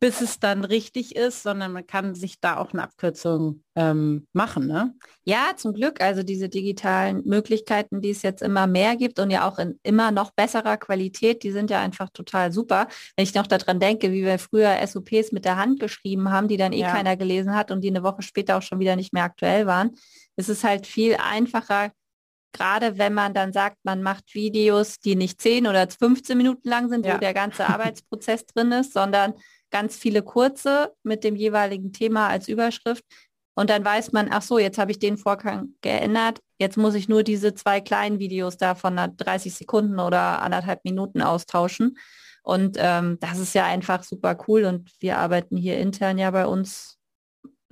bis 0.03 0.19
es 0.19 0.37
dann 0.37 0.65
richtig 0.65 1.15
ist, 1.15 1.43
sondern 1.43 1.71
man 1.71 1.87
kann 1.87 2.13
sich 2.13 2.41
da 2.41 2.57
auch 2.57 2.73
eine 2.73 2.83
Abkürzung 2.83 3.63
ähm, 3.73 4.27
machen. 4.33 4.67
Ne? 4.67 4.93
Ja, 5.23 5.53
zum 5.55 5.73
Glück. 5.73 6.01
Also 6.01 6.23
diese 6.23 6.49
digitalen 6.49 7.21
Möglichkeiten, 7.23 8.01
die 8.01 8.09
es 8.09 8.21
jetzt 8.21 8.41
immer 8.41 8.67
mehr 8.67 8.97
gibt 8.97 9.17
und 9.19 9.29
ja 9.29 9.47
auch 9.47 9.59
in 9.59 9.79
immer 9.81 10.11
noch 10.11 10.31
besserer 10.31 10.75
Qualität, 10.75 11.43
die 11.43 11.51
sind 11.51 11.69
ja 11.69 11.79
einfach 11.79 12.09
total 12.09 12.51
super. 12.51 12.89
Wenn 13.15 13.23
ich 13.23 13.33
noch 13.33 13.47
daran 13.47 13.79
denke, 13.79 14.11
wie 14.11 14.25
wir 14.25 14.39
früher 14.39 14.75
SOPs 14.85 15.31
mit 15.31 15.45
der 15.45 15.55
Hand 15.55 15.79
geschrieben 15.79 16.29
haben, 16.33 16.49
die 16.49 16.57
dann 16.57 16.73
eh 16.73 16.81
ja. 16.81 16.91
keiner 16.91 17.15
gelesen 17.15 17.55
hat 17.55 17.71
und 17.71 17.79
die 17.79 17.87
eine 17.87 18.03
Woche 18.03 18.23
später 18.23 18.57
auch 18.57 18.61
schon 18.61 18.81
wieder 18.81 18.97
nicht 18.97 19.13
mehr 19.13 19.23
aktuell 19.23 19.67
waren, 19.67 19.91
ist 20.35 20.49
es 20.49 20.65
halt 20.65 20.85
viel 20.85 21.15
einfacher, 21.15 21.93
gerade 22.53 22.97
wenn 22.97 23.13
man 23.13 23.33
dann 23.33 23.51
sagt, 23.51 23.77
man 23.83 24.01
macht 24.01 24.33
Videos, 24.33 24.99
die 24.99 25.15
nicht 25.15 25.41
10 25.41 25.67
oder 25.67 25.87
15 25.89 26.37
Minuten 26.37 26.69
lang 26.69 26.89
sind, 26.89 27.05
ja. 27.05 27.15
wo 27.15 27.19
der 27.19 27.33
ganze 27.33 27.65
Arbeitsprozess 27.69 28.45
drin 28.45 28.71
ist, 28.71 28.93
sondern 28.93 29.33
ganz 29.71 29.97
viele 29.97 30.21
kurze 30.21 30.93
mit 31.03 31.23
dem 31.23 31.35
jeweiligen 31.35 31.91
Thema 31.91 32.27
als 32.29 32.47
Überschrift. 32.47 33.03
Und 33.55 33.69
dann 33.69 33.83
weiß 33.85 34.11
man, 34.13 34.29
ach 34.31 34.41
so, 34.41 34.57
jetzt 34.57 34.77
habe 34.77 34.91
ich 34.91 34.99
den 34.99 35.17
Vorgang 35.17 35.75
geändert. 35.81 36.39
Jetzt 36.57 36.77
muss 36.77 36.95
ich 36.95 37.07
nur 37.07 37.23
diese 37.23 37.53
zwei 37.53 37.81
kleinen 37.81 38.19
Videos 38.19 38.57
da 38.57 38.73
von 38.75 38.95
30 38.95 39.53
Sekunden 39.53 39.99
oder 39.99 40.41
anderthalb 40.41 40.83
Minuten 40.85 41.21
austauschen. 41.21 41.97
Und 42.41 42.77
ähm, 42.79 43.17
das 43.19 43.37
ist 43.39 43.53
ja 43.53 43.65
einfach 43.65 44.03
super 44.03 44.37
cool. 44.47 44.65
Und 44.65 44.91
wir 44.99 45.17
arbeiten 45.17 45.55
hier 45.55 45.77
intern 45.77 46.17
ja 46.17 46.31
bei 46.31 46.45
uns 46.45 46.97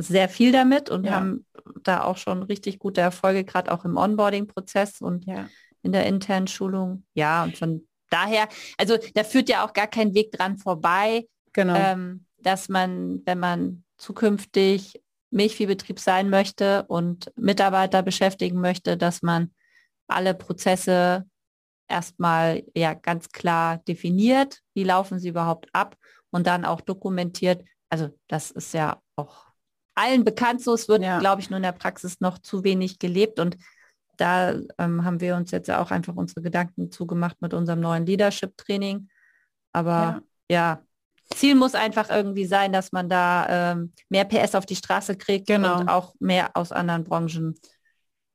sehr 0.01 0.29
viel 0.29 0.51
damit 0.51 0.89
und 0.89 1.05
ja. 1.05 1.13
haben 1.13 1.45
da 1.83 2.03
auch 2.03 2.17
schon 2.17 2.43
richtig 2.43 2.79
gute 2.79 3.01
Erfolge, 3.01 3.43
gerade 3.43 3.71
auch 3.71 3.85
im 3.85 3.97
Onboarding-Prozess 3.97 5.01
und 5.01 5.25
ja. 5.25 5.47
in 5.81 5.91
der 5.91 6.05
internen 6.05 6.47
Schulung. 6.47 7.05
Ja, 7.13 7.43
und 7.43 7.57
von 7.57 7.87
daher, 8.09 8.47
also 8.77 8.97
da 9.13 9.23
führt 9.23 9.49
ja 9.49 9.65
auch 9.65 9.73
gar 9.73 9.87
kein 9.87 10.13
Weg 10.13 10.31
dran 10.31 10.57
vorbei, 10.57 11.25
Genau. 11.53 11.75
Ähm, 11.75 12.25
dass 12.39 12.69
man, 12.69 13.21
wenn 13.25 13.39
man 13.39 13.83
zukünftig 13.97 15.01
Milchviehbetrieb 15.29 15.99
sein 15.99 16.29
möchte 16.29 16.83
und 16.87 17.31
Mitarbeiter 17.37 18.01
beschäftigen 18.01 18.59
möchte, 18.59 18.97
dass 18.97 19.21
man 19.21 19.53
alle 20.07 20.33
Prozesse 20.33 21.25
erstmal 21.87 22.63
ja 22.75 22.93
ganz 22.93 23.29
klar 23.29 23.77
definiert, 23.87 24.59
wie 24.73 24.83
laufen 24.83 25.19
sie 25.19 25.29
überhaupt 25.29 25.69
ab 25.73 25.95
und 26.31 26.47
dann 26.47 26.65
auch 26.65 26.81
dokumentiert. 26.81 27.63
Also 27.89 28.09
das 28.27 28.51
ist 28.51 28.73
ja 28.73 29.01
auch 29.15 29.50
allen 30.01 30.23
bekannt 30.23 30.61
so, 30.61 30.73
es 30.73 30.87
wird, 30.87 31.03
ja. 31.03 31.19
glaube 31.19 31.41
ich, 31.41 31.49
nur 31.49 31.57
in 31.57 31.63
der 31.63 31.71
Praxis 31.71 32.19
noch 32.19 32.37
zu 32.39 32.63
wenig 32.63 32.99
gelebt 32.99 33.39
und 33.39 33.57
da 34.17 34.53
ähm, 34.77 35.03
haben 35.03 35.19
wir 35.19 35.35
uns 35.35 35.51
jetzt 35.51 35.69
auch 35.71 35.89
einfach 35.89 36.15
unsere 36.15 36.41
Gedanken 36.41 36.91
zugemacht 36.91 37.41
mit 37.41 37.53
unserem 37.53 37.79
neuen 37.79 38.05
Leadership-Training. 38.05 39.09
Aber 39.73 40.21
ja. 40.49 40.77
ja. 40.77 40.81
Ziel 41.33 41.55
muss 41.55 41.75
einfach 41.75 42.09
irgendwie 42.09 42.45
sein, 42.45 42.73
dass 42.73 42.91
man 42.91 43.09
da 43.09 43.71
ähm, 43.71 43.93
mehr 44.09 44.25
PS 44.25 44.53
auf 44.53 44.65
die 44.65 44.75
Straße 44.75 45.15
kriegt 45.15 45.47
genau. 45.47 45.79
und 45.79 45.89
auch 45.89 46.13
mehr 46.19 46.51
aus 46.55 46.71
anderen 46.71 47.03
Branchen 47.03 47.55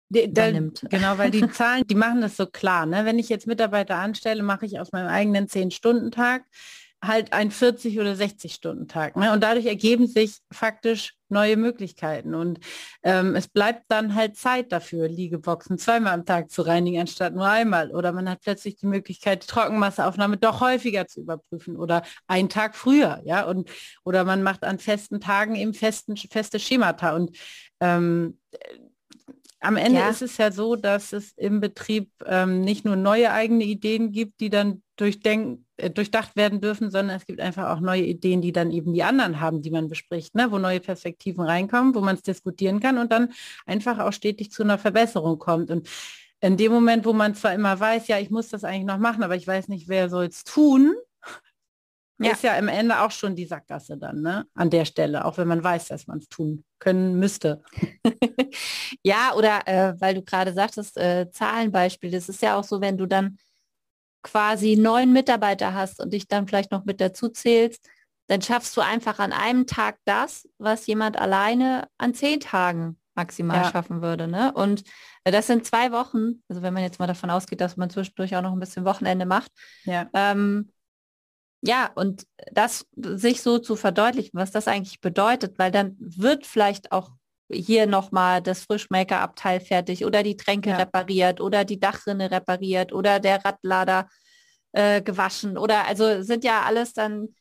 da, 0.08 0.50
genau, 0.50 1.18
weil 1.18 1.30
die 1.30 1.48
Zahlen, 1.50 1.84
die 1.86 1.94
machen 1.94 2.20
das 2.20 2.36
so 2.36 2.46
klar. 2.46 2.86
Ne? 2.86 3.04
Wenn 3.04 3.18
ich 3.18 3.28
jetzt 3.28 3.46
Mitarbeiter 3.46 3.96
anstelle, 3.96 4.42
mache 4.42 4.66
ich 4.66 4.78
aus 4.78 4.92
meinem 4.92 5.08
eigenen 5.08 5.46
10-Stunden-Tag 5.46 6.44
halt 7.06 7.32
ein 7.32 7.50
40 7.50 7.98
oder 7.98 8.14
60 8.14 8.54
Stunden 8.54 8.88
Tag. 8.88 9.16
Ne? 9.16 9.32
Und 9.32 9.42
dadurch 9.42 9.66
ergeben 9.66 10.06
sich 10.06 10.38
faktisch 10.52 11.14
neue 11.28 11.56
Möglichkeiten. 11.56 12.34
Und 12.34 12.60
ähm, 13.02 13.34
es 13.34 13.48
bleibt 13.48 13.84
dann 13.88 14.14
halt 14.14 14.36
Zeit 14.36 14.72
dafür, 14.72 15.08
Liegeboxen 15.08 15.78
zweimal 15.78 16.14
am 16.14 16.24
Tag 16.24 16.50
zu 16.50 16.62
reinigen, 16.62 17.00
anstatt 17.00 17.34
nur 17.34 17.46
einmal. 17.46 17.90
Oder 17.90 18.12
man 18.12 18.28
hat 18.28 18.40
plötzlich 18.42 18.76
die 18.76 18.86
Möglichkeit, 18.86 19.42
die 19.42 19.46
Trockenmasseaufnahme 19.48 20.36
doch 20.36 20.60
häufiger 20.60 21.06
zu 21.06 21.20
überprüfen 21.20 21.76
oder 21.76 22.02
einen 22.26 22.48
Tag 22.48 22.76
früher, 22.76 23.20
ja. 23.24 23.44
Und 23.44 23.70
oder 24.04 24.24
man 24.24 24.42
macht 24.42 24.64
an 24.64 24.78
festen 24.78 25.20
Tagen 25.20 25.56
eben 25.56 25.74
festen, 25.74 26.16
feste 26.16 26.58
Schemata. 26.58 27.14
Und 27.14 27.36
ähm, 27.80 28.38
am 29.66 29.76
Ende 29.76 29.98
ja. 30.00 30.08
ist 30.08 30.22
es 30.22 30.36
ja 30.38 30.52
so, 30.52 30.76
dass 30.76 31.12
es 31.12 31.32
im 31.36 31.60
Betrieb 31.60 32.10
ähm, 32.24 32.60
nicht 32.60 32.84
nur 32.84 32.96
neue 32.96 33.32
eigene 33.32 33.64
Ideen 33.64 34.12
gibt, 34.12 34.40
die 34.40 34.50
dann 34.50 34.82
äh, 34.98 35.90
durchdacht 35.90 36.36
werden 36.36 36.60
dürfen, 36.60 36.90
sondern 36.90 37.16
es 37.16 37.26
gibt 37.26 37.40
einfach 37.40 37.70
auch 37.70 37.80
neue 37.80 38.04
Ideen, 38.04 38.40
die 38.40 38.52
dann 38.52 38.70
eben 38.70 38.94
die 38.94 39.02
anderen 39.02 39.40
haben, 39.40 39.62
die 39.62 39.70
man 39.70 39.88
bespricht, 39.88 40.34
ne? 40.34 40.50
wo 40.50 40.58
neue 40.58 40.80
Perspektiven 40.80 41.44
reinkommen, 41.44 41.94
wo 41.94 42.00
man 42.00 42.14
es 42.14 42.22
diskutieren 42.22 42.80
kann 42.80 42.98
und 42.98 43.12
dann 43.12 43.32
einfach 43.66 43.98
auch 43.98 44.12
stetig 44.12 44.52
zu 44.52 44.62
einer 44.62 44.78
Verbesserung 44.78 45.38
kommt. 45.38 45.70
Und 45.70 45.88
in 46.40 46.56
dem 46.56 46.72
Moment, 46.72 47.04
wo 47.04 47.12
man 47.12 47.34
zwar 47.34 47.52
immer 47.54 47.78
weiß, 47.78 48.08
ja, 48.08 48.18
ich 48.18 48.30
muss 48.30 48.48
das 48.48 48.62
eigentlich 48.62 48.84
noch 48.84 48.98
machen, 48.98 49.22
aber 49.22 49.36
ich 49.36 49.46
weiß 49.46 49.68
nicht, 49.68 49.88
wer 49.88 50.08
soll 50.08 50.26
es 50.26 50.44
tun, 50.44 50.94
ja. 52.18 52.32
ist 52.32 52.42
ja 52.42 52.56
am 52.56 52.68
Ende 52.68 53.00
auch 53.00 53.10
schon 53.10 53.36
die 53.36 53.44
Sackgasse 53.44 53.98
dann, 53.98 54.22
ne? 54.22 54.46
An 54.54 54.70
der 54.70 54.84
Stelle, 54.84 55.24
auch 55.24 55.36
wenn 55.36 55.48
man 55.48 55.62
weiß, 55.62 55.88
dass 55.88 56.06
man 56.06 56.18
es 56.18 56.28
tun 56.28 56.64
können 56.78 57.18
müsste. 57.18 57.62
ja, 59.02 59.34
oder 59.34 59.66
äh, 59.66 59.94
weil 60.00 60.14
du 60.14 60.22
gerade 60.22 60.52
sagtest, 60.52 60.96
äh, 60.96 61.30
Zahlenbeispiel, 61.30 62.10
das 62.10 62.28
ist 62.28 62.42
ja 62.42 62.58
auch 62.58 62.64
so, 62.64 62.80
wenn 62.80 62.96
du 62.96 63.06
dann 63.06 63.38
quasi 64.22 64.76
neun 64.76 65.12
Mitarbeiter 65.12 65.74
hast 65.74 66.00
und 66.00 66.12
dich 66.12 66.26
dann 66.26 66.48
vielleicht 66.48 66.72
noch 66.72 66.84
mit 66.84 67.00
dazu 67.00 67.28
zählst, 67.28 67.86
dann 68.28 68.42
schaffst 68.42 68.76
du 68.76 68.80
einfach 68.80 69.18
an 69.18 69.32
einem 69.32 69.66
Tag 69.66 69.98
das, 70.04 70.48
was 70.58 70.86
jemand 70.86 71.18
alleine 71.18 71.88
an 71.96 72.14
zehn 72.14 72.40
Tagen 72.40 72.98
maximal 73.14 73.62
ja. 73.62 73.70
schaffen 73.70 74.02
würde. 74.02 74.28
Ne? 74.28 74.52
Und 74.52 74.82
äh, 75.24 75.32
das 75.32 75.46
sind 75.46 75.64
zwei 75.64 75.92
Wochen, 75.92 76.42
also 76.48 76.62
wenn 76.62 76.74
man 76.74 76.82
jetzt 76.82 76.98
mal 76.98 77.06
davon 77.06 77.30
ausgeht, 77.30 77.60
dass 77.60 77.76
man 77.76 77.90
zwischendurch 77.90 78.36
auch 78.36 78.42
noch 78.42 78.52
ein 78.52 78.60
bisschen 78.60 78.84
Wochenende 78.84 79.26
macht, 79.26 79.50
ja. 79.84 80.08
ähm, 80.12 80.70
ja, 81.66 81.90
und 81.94 82.26
das 82.52 82.86
sich 82.96 83.42
so 83.42 83.58
zu 83.58 83.76
verdeutlichen, 83.76 84.38
was 84.38 84.50
das 84.50 84.68
eigentlich 84.68 85.00
bedeutet, 85.00 85.58
weil 85.58 85.70
dann 85.70 85.96
wird 85.98 86.46
vielleicht 86.46 86.92
auch 86.92 87.10
hier 87.50 87.86
nochmal 87.86 88.42
das 88.42 88.64
Frischmaker-Abteil 88.64 89.60
fertig 89.60 90.04
oder 90.04 90.22
die 90.22 90.36
Tränke 90.36 90.70
ja. 90.70 90.76
repariert 90.76 91.40
oder 91.40 91.64
die 91.64 91.78
Dachrinne 91.78 92.30
repariert 92.30 92.92
oder 92.92 93.20
der 93.20 93.44
Radlader 93.44 94.08
äh, 94.72 95.00
gewaschen 95.00 95.56
oder 95.56 95.86
also 95.86 96.22
sind 96.22 96.44
ja 96.44 96.62
alles 96.62 96.92
dann 96.92 97.34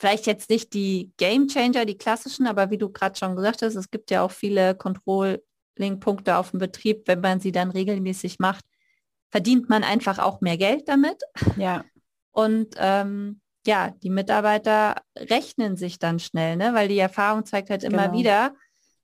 vielleicht 0.00 0.26
jetzt 0.26 0.50
nicht 0.50 0.72
die 0.72 1.12
Game 1.16 1.46
Changer, 1.46 1.84
die 1.84 1.98
klassischen, 1.98 2.46
aber 2.46 2.70
wie 2.70 2.78
du 2.78 2.90
gerade 2.90 3.18
schon 3.18 3.36
gesagt 3.36 3.62
hast, 3.62 3.74
es 3.74 3.90
gibt 3.90 4.10
ja 4.10 4.22
auch 4.22 4.30
viele 4.30 4.74
Controlling-Punkte 4.74 6.36
auf 6.36 6.50
dem 6.50 6.58
Betrieb, 6.58 7.06
wenn 7.06 7.20
man 7.20 7.40
sie 7.40 7.52
dann 7.52 7.70
regelmäßig 7.70 8.38
macht, 8.38 8.64
verdient 9.30 9.68
man 9.68 9.84
einfach 9.84 10.18
auch 10.18 10.40
mehr 10.40 10.56
Geld 10.56 10.88
damit. 10.88 11.22
Ja. 11.56 11.84
Und 12.40 12.74
ähm, 12.78 13.40
ja, 13.66 13.90
die 14.02 14.08
Mitarbeiter 14.08 14.96
rechnen 15.16 15.76
sich 15.76 15.98
dann 15.98 16.18
schnell, 16.18 16.56
ne? 16.56 16.72
weil 16.72 16.88
die 16.88 16.98
Erfahrung 16.98 17.44
zeigt 17.44 17.68
halt 17.68 17.84
immer 17.84 18.08
genau. 18.08 18.18
wieder, 18.18 18.54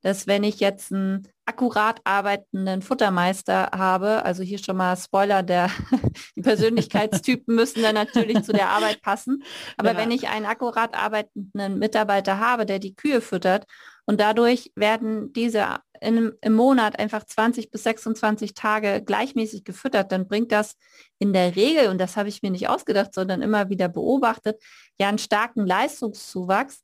dass 0.01 0.27
wenn 0.27 0.43
ich 0.43 0.59
jetzt 0.61 0.91
einen 0.91 1.29
akkurat 1.45 2.01
arbeitenden 2.05 2.81
Futtermeister 2.81 3.71
habe, 3.77 4.25
also 4.25 4.43
hier 4.43 4.59
schon 4.59 4.79
mal 4.79 4.97
Spoiler, 4.97 5.43
der 5.43 5.71
die 6.37 6.41
Persönlichkeitstypen 6.41 7.55
müssen 7.55 7.83
dann 7.83 7.95
natürlich 7.95 8.43
zu 8.43 8.53
der 8.53 8.71
Arbeit 8.71 9.03
passen. 9.03 9.43
Aber 9.77 9.93
ja. 9.93 9.99
wenn 9.99 10.11
ich 10.11 10.29
einen 10.29 10.47
akkurat 10.47 10.97
arbeitenden 10.97 11.79
Mitarbeiter 11.79 12.41
habe, 12.41 12.65
der 12.65 12.79
die 12.79 12.95
Kühe 12.95 13.21
füttert 13.21 13.67
und 14.07 14.19
dadurch 14.19 14.73
werden 14.77 15.35
diese 15.35 15.67
in, 16.01 16.33
im 16.41 16.53
Monat 16.55 16.99
einfach 16.99 17.25
20 17.25 17.71
bis 17.71 17.85
26 17.85 18.55
Tage 18.55 19.03
gleichmäßig 19.05 19.65
gefüttert, 19.65 20.13
dann 20.13 20.27
bringt 20.29 20.53
das 20.53 20.77
in 21.19 21.33
der 21.33 21.57
Regel, 21.57 21.89
und 21.89 21.99
das 21.99 22.17
habe 22.17 22.29
ich 22.29 22.43
mir 22.43 22.51
nicht 22.51 22.69
ausgedacht, 22.69 23.15
sondern 23.15 23.43
immer 23.43 23.69
wieder 23.69 23.89
beobachtet, 23.89 24.63
ja 24.99 25.09
einen 25.09 25.19
starken 25.19 25.67
Leistungszuwachs 25.67 26.83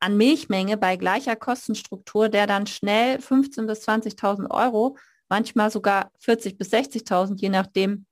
an 0.00 0.16
Milchmenge 0.16 0.76
bei 0.76 0.96
gleicher 0.96 1.36
Kostenstruktur, 1.36 2.28
der 2.28 2.46
dann 2.46 2.66
schnell 2.66 3.18
15.000 3.18 3.66
bis 3.66 3.86
20.000 3.86 4.50
Euro, 4.50 4.96
manchmal 5.28 5.70
sogar 5.70 6.10
40.000 6.24 6.56
bis 6.56 6.72
60.000, 6.72 7.40
je 7.40 7.50
nachdem, 7.50 8.06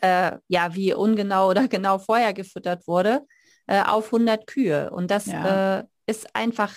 äh, 0.00 0.36
ja, 0.48 0.74
wie 0.74 0.94
ungenau 0.94 1.50
oder 1.50 1.68
genau 1.68 1.98
vorher 1.98 2.32
gefüttert 2.32 2.86
wurde, 2.86 3.26
äh, 3.66 3.82
auf 3.82 4.06
100 4.06 4.46
Kühe. 4.46 4.90
Und 4.90 5.10
das 5.10 5.26
ja. 5.26 5.80
äh, 5.80 5.84
ist 6.06 6.34
einfach 6.34 6.74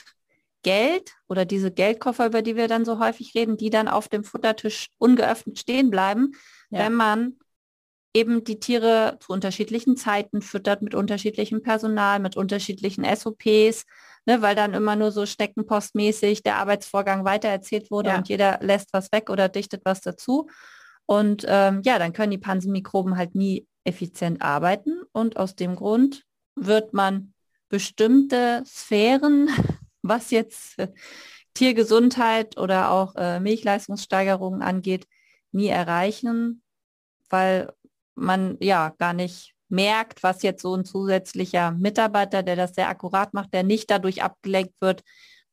Geld 0.63 1.15
oder 1.27 1.45
diese 1.45 1.71
Geldkoffer, 1.71 2.27
über 2.27 2.41
die 2.41 2.55
wir 2.55 2.67
dann 2.67 2.85
so 2.85 2.99
häufig 2.99 3.33
reden, 3.35 3.57
die 3.57 3.69
dann 3.69 3.87
auf 3.87 4.07
dem 4.07 4.23
Futtertisch 4.23 4.87
ungeöffnet 4.97 5.59
stehen 5.59 5.89
bleiben, 5.89 6.33
ja. 6.69 6.79
wenn 6.79 6.93
man 6.93 7.37
eben 8.13 8.43
die 8.43 8.59
Tiere 8.59 9.17
zu 9.21 9.31
unterschiedlichen 9.31 9.95
Zeiten 9.95 10.41
füttert, 10.41 10.81
mit 10.81 10.95
unterschiedlichem 10.95 11.61
Personal, 11.61 12.19
mit 12.19 12.35
unterschiedlichen 12.35 13.05
SOPs, 13.05 13.85
ne, 14.25 14.41
weil 14.41 14.55
dann 14.55 14.73
immer 14.73 14.95
nur 14.95 15.11
so 15.11 15.25
steckenpostmäßig 15.25 16.43
der 16.43 16.57
Arbeitsvorgang 16.57 17.23
weitererzählt 17.25 17.89
wurde 17.89 18.09
ja. 18.09 18.17
und 18.17 18.27
jeder 18.27 18.59
lässt 18.61 18.93
was 18.93 19.11
weg 19.11 19.29
oder 19.29 19.49
dichtet 19.49 19.81
was 19.85 20.01
dazu. 20.01 20.49
Und 21.05 21.45
ähm, 21.47 21.81
ja, 21.83 21.99
dann 21.99 22.13
können 22.13 22.31
die 22.31 22.37
Pansenmikroben 22.37 23.17
halt 23.17 23.35
nie 23.35 23.65
effizient 23.83 24.41
arbeiten 24.41 25.01
und 25.11 25.37
aus 25.37 25.55
dem 25.55 25.75
Grund 25.75 26.23
wird 26.55 26.93
man 26.93 27.33
bestimmte 27.69 28.63
Sphären 28.65 29.49
was 30.01 30.31
jetzt 30.31 30.79
äh, 30.79 30.87
Tiergesundheit 31.53 32.57
oder 32.57 32.91
auch 32.91 33.15
äh, 33.15 33.39
Milchleistungssteigerungen 33.39 34.61
angeht, 34.61 35.07
nie 35.51 35.67
erreichen, 35.67 36.61
weil 37.29 37.71
man 38.15 38.57
ja 38.59 38.93
gar 38.97 39.13
nicht 39.13 39.53
merkt, 39.67 40.23
was 40.23 40.43
jetzt 40.43 40.61
so 40.61 40.75
ein 40.75 40.85
zusätzlicher 40.85 41.71
Mitarbeiter, 41.71 42.43
der 42.43 42.55
das 42.55 42.75
sehr 42.75 42.89
akkurat 42.89 43.33
macht, 43.33 43.53
der 43.53 43.63
nicht 43.63 43.89
dadurch 43.89 44.21
abgelenkt 44.21 44.75
wird, 44.81 45.03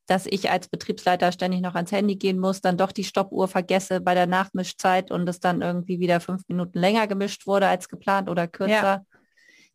dass 0.06 0.26
ich 0.26 0.50
als 0.50 0.68
Betriebsleiter 0.68 1.32
ständig 1.32 1.60
noch 1.60 1.74
ans 1.74 1.92
Handy 1.92 2.16
gehen 2.16 2.38
muss, 2.38 2.60
dann 2.60 2.78
doch 2.78 2.92
die 2.92 3.04
Stoppuhr 3.04 3.46
vergesse 3.46 4.00
bei 4.00 4.14
der 4.14 4.26
Nachmischzeit 4.26 5.10
und 5.10 5.28
es 5.28 5.38
dann 5.38 5.60
irgendwie 5.60 6.00
wieder 6.00 6.20
fünf 6.20 6.42
Minuten 6.48 6.78
länger 6.78 7.06
gemischt 7.06 7.46
wurde 7.46 7.68
als 7.68 7.88
geplant 7.88 8.28
oder 8.28 8.48
kürzer. 8.48 8.72
Ja. 8.72 9.04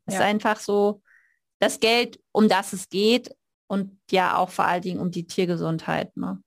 Es 0.06 0.15
ja. 0.15 0.20
ist 0.20 0.25
einfach 0.25 0.60
so, 0.60 1.01
das 1.60 1.80
Geld, 1.80 2.20
um 2.32 2.50
das 2.50 2.74
es 2.74 2.89
geht, 2.89 3.34
und 3.67 4.00
ja 4.12 4.38
auch 4.38 4.50
vor 4.50 4.65
allen 4.65 4.82
Dingen 4.82 5.00
um 5.00 5.12
die 5.12 5.25
Tiergesundheit. 5.25 6.15
Ne? 6.17 6.41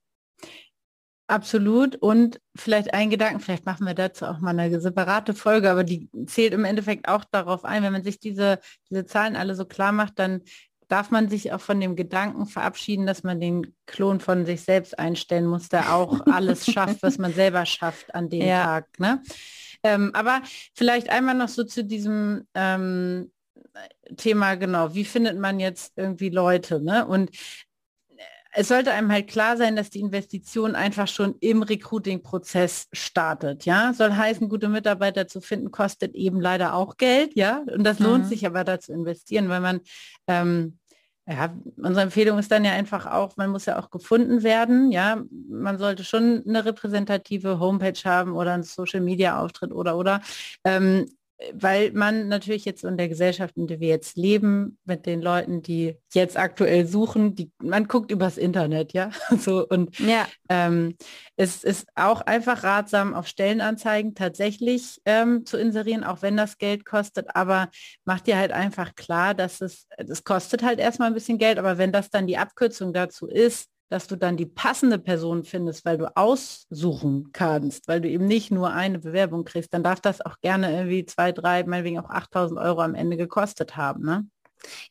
Absolut. 1.29 1.97
Und 1.97 2.41
vielleicht 2.57 2.95
ein 2.95 3.11
Gedanken, 3.11 3.41
vielleicht 3.41 3.67
machen 3.67 3.87
wir 3.87 3.95
dazu 3.95 4.27
auch 4.27 4.39
mal 4.39 4.59
eine 4.59 4.81
separate 4.81 5.35
Folge, 5.35 5.71
aber 5.71 5.83
die 5.83 6.09
zählt 6.27 6.53
im 6.53 6.65
Endeffekt 6.65 7.09
auch 7.09 7.25
darauf 7.25 7.65
ein, 7.65 7.83
wenn 7.83 7.93
man 7.93 8.05
sich 8.05 8.21
diese, 8.21 8.61
diese 8.91 9.07
Zahlen 9.07 9.35
alle 9.35 9.55
so 9.57 9.65
klar 9.65 9.93
macht, 9.93 10.19
dann 10.19 10.43
darf 10.89 11.11
man 11.11 11.29
sich 11.29 11.53
auch 11.53 11.61
von 11.61 11.81
dem 11.81 11.97
Gedanken 11.97 12.47
verabschieden, 12.47 13.07
dass 13.07 13.25
man 13.25 13.41
den 13.41 13.75
Klon 13.87 14.21
von 14.21 14.47
sich 14.47 14.63
selbst 14.63 14.97
einstellen 14.99 15.47
muss, 15.47 15.69
der 15.69 15.93
auch 15.95 16.21
alles 16.27 16.67
schafft, 16.67 17.03
was 17.03 17.19
man 17.19 17.33
selber 17.33 17.67
schafft 17.67 18.15
an 18.15 18.29
dem 18.29 18.43
ja. 18.43 18.65
Tag. 18.65 19.01
Ne? 19.01 19.21
Ähm, 19.83 20.13
aber 20.15 20.43
vielleicht 20.75 21.11
einmal 21.11 21.35
noch 21.35 21.49
so 21.49 21.65
zu 21.65 21.85
diesem 21.85 22.47
ähm, 22.55 23.33
Thema, 24.17 24.55
genau, 24.55 24.95
wie 24.95 25.05
findet 25.05 25.39
man 25.39 25.61
jetzt 25.61 25.93
irgendwie 25.97 26.31
Leute, 26.31 26.81
ne? 26.81 27.07
Und 27.07 27.31
es 28.59 28.69
sollte 28.69 28.91
einem 28.93 29.13
halt 29.13 29.29
klar 29.29 29.59
sein, 29.59 29.77
dass 29.77 29.91
die 29.91 30.01
Investition 30.01 30.75
einfach 30.75 31.09
schon 31.09 31.35
im 31.41 31.63
Recruiting-Prozess 31.63 32.89
startet, 32.91 33.67
ja. 33.67 33.93
Soll 33.93 34.15
heißen, 34.15 34.49
gute 34.49 34.69
Mitarbeiter 34.69 35.29
zu 35.29 35.43
finden, 35.43 35.71
kostet 35.71 36.15
eben 36.15 36.41
leider 36.41 36.75
auch 36.75 36.97
Geld, 36.97 37.35
ja. 37.35 37.63
Und 37.71 37.85
das 37.85 37.99
lohnt 37.99 38.25
mhm. 38.25 38.29
sich 38.29 38.47
aber 38.47 38.65
da 38.65 38.81
zu 38.81 38.95
investieren, 38.95 39.51
weil 39.51 39.61
man, 39.61 39.81
ähm, 40.27 40.79
ja, 41.27 41.55
unsere 41.77 42.03
Empfehlung 42.03 42.39
ist 42.39 42.51
dann 42.51 42.65
ja 42.65 42.73
einfach 42.73 43.05
auch, 43.07 43.37
man 43.37 43.51
muss 43.51 43.67
ja 43.67 43.79
auch 43.79 43.91
gefunden 43.91 44.43
werden, 44.43 44.91
ja. 44.91 45.23
Man 45.51 45.77
sollte 45.77 46.03
schon 46.05 46.43
eine 46.49 46.65
repräsentative 46.65 47.61
Homepage 47.61 48.01
haben 48.05 48.33
oder 48.33 48.55
einen 48.55 48.63
Social-Media-Auftritt 48.63 49.73
oder, 49.73 49.99
oder. 49.99 50.23
Ähm, 50.65 51.07
weil 51.53 51.93
man 51.93 52.29
natürlich 52.29 52.65
jetzt 52.65 52.85
in 52.85 52.97
der 52.97 53.09
Gesellschaft, 53.09 53.57
in 53.57 53.67
der 53.67 53.79
wir 53.79 53.89
jetzt 53.89 54.17
leben, 54.17 54.79
mit 54.85 55.05
den 55.05 55.21
Leuten, 55.21 55.61
die 55.63 55.99
jetzt 56.15 56.39
aktuell 56.39 56.87
suchen, 56.87 57.35
die, 57.35 57.53
man 57.59 57.89
guckt 57.89 58.11
übers 58.11 58.39
Internet, 58.39 58.93
ja. 58.93 59.11
So 59.39 59.67
und 59.69 59.99
ja. 59.99 60.27
Ähm, 60.49 60.97
es 61.37 61.63
ist 61.63 61.89
auch 61.95 62.23
einfach 62.23 62.65
ratsam, 62.65 63.13
auf 63.13 63.27
Stellenanzeigen 63.27 64.15
tatsächlich 64.15 65.01
ähm, 65.05 65.45
zu 65.45 65.59
inserieren, 65.59 66.05
auch 66.05 66.23
wenn 66.23 66.37
das 66.37 66.57
Geld 66.57 66.87
kostet, 66.87 67.35
aber 67.37 67.69
macht 68.05 68.27
dir 68.27 68.39
halt 68.39 68.53
einfach 68.53 68.95
klar, 68.95 69.35
dass 69.35 69.61
es, 69.61 69.87
es 69.97 70.25
kostet 70.25 70.63
halt 70.63 70.79
erstmal 70.79 71.09
ein 71.09 71.15
bisschen 71.15 71.39
Geld, 71.39 71.59
aber 71.59 71.77
wenn 71.77 71.93
das 71.93 72.11
dann 72.11 72.27
die 72.27 72.39
Abkürzung 72.39 72.95
dazu 72.95 73.27
ist, 73.27 73.69
dass 73.89 74.07
du 74.07 74.17
dann 74.17 74.37
die 74.37 74.47
passende 74.47 74.99
Person 74.99 75.45
findest, 75.45 75.85
weil 75.85 75.99
du 75.99 76.17
aussuchen 76.17 77.31
kannst, 77.33 77.89
weil 77.89 78.01
du 78.01 78.09
eben 78.09 78.27
nicht 78.27 78.51
nur 78.51 78.73
eine 78.73 78.99
Bewerbung 78.99 79.45
kriegst, 79.45 79.73
dann 79.73 79.83
darf 79.85 80.01
das 80.01 80.21
auch 80.21 80.41
gerne 80.41 80.73
irgendwie 80.73 81.07
zwei, 81.07 81.33
drei, 81.33 81.65
meinetwegen 81.65 82.01
auch 82.01 82.11
8000 82.11 82.59
Euro 82.59 82.81
am 82.81 82.95
Ende 82.95 83.17
gekostet 83.17 83.77
haben. 83.77 84.05
Ne? 84.05 84.27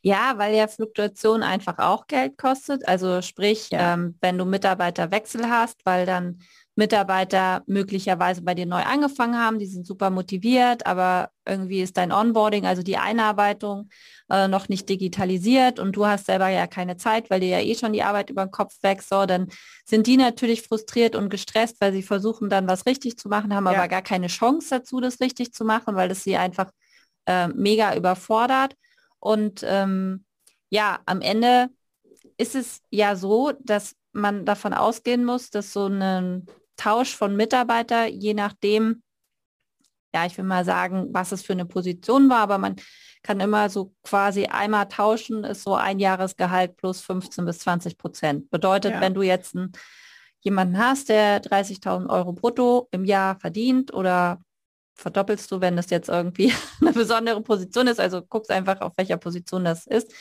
Ja, 0.02 0.34
weil 0.38 0.56
ja 0.56 0.68
Fluktuation 0.68 1.44
einfach 1.44 1.78
auch 1.80 2.08
Geld 2.08 2.38
kostet. 2.38 2.88
Also 2.88 3.22
sprich, 3.22 3.70
ja. 3.72 3.94
ähm, 3.94 4.18
wenn 4.22 4.38
du 4.38 4.46
Mitarbeiterwechsel 4.46 5.50
hast, 5.50 5.86
weil 5.86 6.06
dann 6.06 6.40
Mitarbeiter 6.76 7.64
möglicherweise 7.68 8.42
bei 8.42 8.54
dir 8.54 8.66
neu 8.66 8.82
angefangen 8.82 9.38
haben, 9.40 9.60
die 9.60 9.66
sind 9.66 9.88
super 9.88 10.10
motiviert, 10.10 10.86
aber 10.86 11.30
irgendwie 11.46 11.82
ist 11.82 11.96
dein 11.96 12.12
Onboarding, 12.12 12.66
also 12.66 12.84
die 12.84 12.98
Einarbeitung 12.98 13.90
äh, 14.30 14.50
noch 14.50 14.68
nicht 14.68 14.90
digitalisiert 14.90 15.80
und 15.80 15.96
du 15.96 16.06
hast 16.06 16.26
selber 16.26 16.50
ja 16.50 16.68
keine 16.68 16.98
Zeit, 16.98 17.30
weil 17.30 17.40
dir 17.40 17.50
ja 17.50 17.60
eh 17.62 17.76
schon 17.76 17.94
die 17.94 18.04
Arbeit 18.04 18.30
über 18.30 18.46
den 18.46 18.52
Kopf 18.52 18.76
wächst, 18.82 19.08
so, 19.08 19.26
dann 19.26 19.48
sind 19.86 20.06
die 20.06 20.18
natürlich 20.18 20.64
frustriert 20.64 21.16
und 21.16 21.30
gestresst, 21.30 21.78
weil 21.80 21.94
sie 21.94 22.04
versuchen 22.04 22.50
dann 22.50 22.68
was 22.68 22.86
richtig 22.86 23.18
zu 23.18 23.30
machen, 23.30 23.56
haben 23.56 23.66
ja. 23.68 23.72
aber 23.72 23.88
gar 23.88 24.02
keine 24.02 24.28
Chance 24.28 24.68
dazu, 24.72 25.00
das 25.00 25.22
richtig 25.22 25.54
zu 25.54 25.64
machen, 25.64 25.96
weil 25.96 26.10
das 26.10 26.24
sie 26.24 26.36
einfach 26.36 26.72
äh, 27.26 27.48
mega 27.48 27.96
überfordert. 27.96 28.76
Und 29.20 29.64
ähm, 29.66 30.26
ja, 30.70 31.00
am 31.06 31.22
Ende 31.22 31.70
ist 32.38 32.56
es 32.56 32.82
ja 32.90 33.16
so, 33.16 33.54
dass 33.62 33.96
man 34.12 34.46
davon 34.46 34.74
ausgehen 34.74 35.24
muss, 35.24 35.50
dass 35.50 35.72
so 35.72 35.88
ein 35.88 36.48
Tausch 36.78 37.16
von 37.16 37.36
Mitarbeiter, 37.36 38.08
je 38.08 38.34
nachdem, 38.34 39.04
ja, 40.14 40.26
ich 40.26 40.38
will 40.38 40.46
mal 40.46 40.66
sagen, 40.66 41.10
was 41.12 41.32
es 41.32 41.42
für 41.42 41.54
eine 41.54 41.66
Position 41.66 42.30
war, 42.30 42.40
aber 42.40 42.58
man 42.58 42.76
kann 43.24 43.40
immer 43.40 43.70
so 43.70 43.94
quasi 44.04 44.46
einmal 44.46 44.88
tauschen, 44.88 45.44
ist 45.44 45.64
so 45.64 45.76
ein 45.76 46.00
Jahresgehalt 46.00 46.78
plus 46.78 47.02
15 47.02 47.46
bis 47.46 47.60
20 47.60 47.98
Prozent. 47.98 48.50
Bedeutet, 48.52 48.94
ja. 48.94 49.02
wenn 49.02 49.14
du 49.14 49.24
jetzt 49.24 49.56
einen, 49.56 49.72
jemanden 50.42 50.78
hast, 50.78 51.10
der 51.10 51.42
30.000 51.42 52.08
Euro 52.08 52.34
brutto 52.34 52.88
im 52.92 53.04
Jahr 53.04 53.40
verdient 53.40 53.94
oder 53.94 54.42
verdoppelst 54.94 55.52
du, 55.52 55.60
wenn 55.60 55.76
das 55.76 55.90
jetzt 55.90 56.08
irgendwie 56.08 56.54
eine 56.82 56.94
besondere 56.94 57.42
Position 57.42 57.88
ist, 57.88 58.00
also 58.00 58.22
guckst 58.22 58.52
einfach, 58.52 58.80
auf 58.82 58.94
welcher 58.96 59.18
Position 59.18 59.66
das 59.66 59.88
ist, 59.88 60.14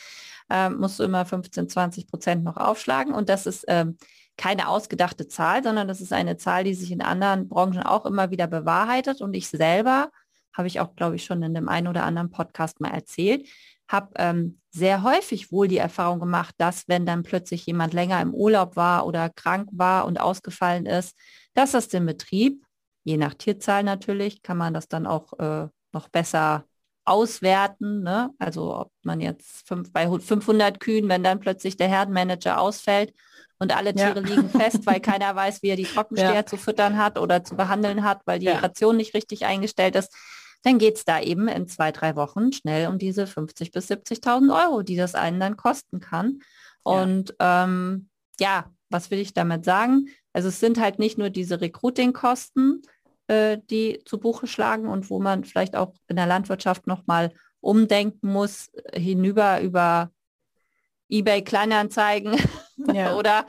äh, 0.49 0.69
musst 0.69 0.99
du 0.99 1.03
immer 1.03 1.25
15, 1.25 1.69
20 1.69 2.07
Prozent 2.07 2.43
noch 2.43 2.57
aufschlagen 2.57 3.13
und 3.13 3.29
das 3.29 3.45
ist 3.45 3.65
ähm, 3.67 3.97
keine 4.37 4.67
ausgedachte 4.67 5.27
Zahl, 5.27 5.63
sondern 5.63 5.87
das 5.87 6.01
ist 6.01 6.13
eine 6.13 6.37
Zahl, 6.37 6.63
die 6.63 6.73
sich 6.73 6.91
in 6.91 7.01
anderen 7.01 7.47
Branchen 7.47 7.83
auch 7.83 8.05
immer 8.05 8.31
wieder 8.31 8.47
bewahrheitet. 8.47 9.21
Und 9.21 9.33
ich 9.33 9.47
selber, 9.47 10.11
habe 10.53 10.67
ich 10.67 10.79
auch, 10.79 10.95
glaube 10.95 11.15
ich, 11.15 11.25
schon 11.25 11.41
in 11.43 11.53
dem 11.53 11.69
einen 11.69 11.87
oder 11.87 12.03
anderen 12.03 12.31
Podcast 12.31 12.81
mal 12.81 12.91
erzählt, 12.91 13.47
habe 13.87 14.09
ähm, 14.17 14.59
sehr 14.71 15.03
häufig 15.03 15.51
wohl 15.51 15.67
die 15.67 15.77
Erfahrung 15.77 16.19
gemacht, 16.19 16.55
dass 16.57 16.87
wenn 16.87 17.05
dann 17.05 17.23
plötzlich 17.23 17.65
jemand 17.65 17.93
länger 17.93 18.21
im 18.21 18.33
Urlaub 18.33 18.75
war 18.75 19.05
oder 19.05 19.29
krank 19.29 19.69
war 19.71 20.05
und 20.05 20.19
ausgefallen 20.19 20.85
ist, 20.85 21.17
dass 21.53 21.71
das 21.71 21.87
den 21.87 22.05
Betrieb, 22.05 22.63
je 23.03 23.17
nach 23.17 23.35
Tierzahl 23.35 23.83
natürlich, 23.83 24.41
kann 24.41 24.57
man 24.57 24.73
das 24.73 24.87
dann 24.87 25.05
auch 25.05 25.33
äh, 25.39 25.67
noch 25.93 26.09
besser 26.09 26.65
auswerten. 27.05 28.01
Ne? 28.01 28.31
Also 28.39 28.75
ob 28.75 28.91
man 29.03 29.21
jetzt 29.21 29.67
fünf, 29.67 29.93
bei 29.93 30.09
500 30.09 30.79
Kühen, 30.79 31.07
wenn 31.07 31.23
dann 31.23 31.39
plötzlich 31.39 31.77
der 31.77 31.87
Herdenmanager 31.87 32.59
ausfällt 32.59 33.13
und 33.59 33.75
alle 33.75 33.93
Tiere 33.93 34.21
ja. 34.21 34.27
liegen 34.27 34.49
fest, 34.49 34.85
weil 34.85 34.99
keiner 34.99 35.35
weiß, 35.35 35.61
wie 35.63 35.69
er 35.69 35.75
die 35.75 35.83
Trockensteher 35.93 36.33
ja. 36.33 36.45
zu 36.45 36.57
füttern 36.57 36.97
hat 36.97 37.17
oder 37.17 37.43
zu 37.43 37.55
behandeln 37.55 38.03
hat, 38.03 38.21
weil 38.25 38.39
die 38.39 38.47
ja. 38.47 38.59
Ration 38.59 38.97
nicht 38.97 39.13
richtig 39.13 39.45
eingestellt 39.45 39.95
ist, 39.95 40.13
dann 40.63 40.79
geht 40.79 40.97
es 40.97 41.05
da 41.05 41.21
eben 41.21 41.47
in 41.47 41.67
zwei, 41.67 41.91
drei 41.91 42.15
Wochen 42.15 42.51
schnell 42.51 42.87
um 42.87 42.97
diese 42.97 43.27
50 43.27 43.71
bis 43.71 43.89
70.000 43.89 44.53
Euro, 44.65 44.81
die 44.81 44.95
das 44.95 45.13
einen 45.13 45.39
dann 45.39 45.57
kosten 45.57 45.99
kann. 45.99 46.39
Und 46.81 47.35
ähm, 47.39 48.09
ja, 48.39 48.65
was 48.89 49.11
will 49.11 49.19
ich 49.19 49.33
damit 49.33 49.63
sagen? 49.63 50.07
Also 50.33 50.49
es 50.49 50.59
sind 50.59 50.79
halt 50.79 50.99
nicht 50.99 51.17
nur 51.17 51.29
diese 51.29 51.61
Recruiting-Kosten, 51.61 52.81
äh, 53.27 53.59
die 53.69 54.01
zu 54.05 54.19
Buche 54.19 54.47
schlagen 54.47 54.87
und 54.87 55.09
wo 55.09 55.19
man 55.19 55.43
vielleicht 55.43 55.75
auch 55.75 55.93
in 56.07 56.15
der 56.15 56.27
Landwirtschaft 56.27 56.87
nochmal 56.87 57.31
umdenken 57.61 58.31
muss, 58.31 58.69
äh, 58.73 58.99
hinüber 58.99 59.61
über 59.61 60.11
eBay 61.09 61.43
Kleinanzeigen 61.43 62.37
ja. 62.93 63.15
oder 63.15 63.45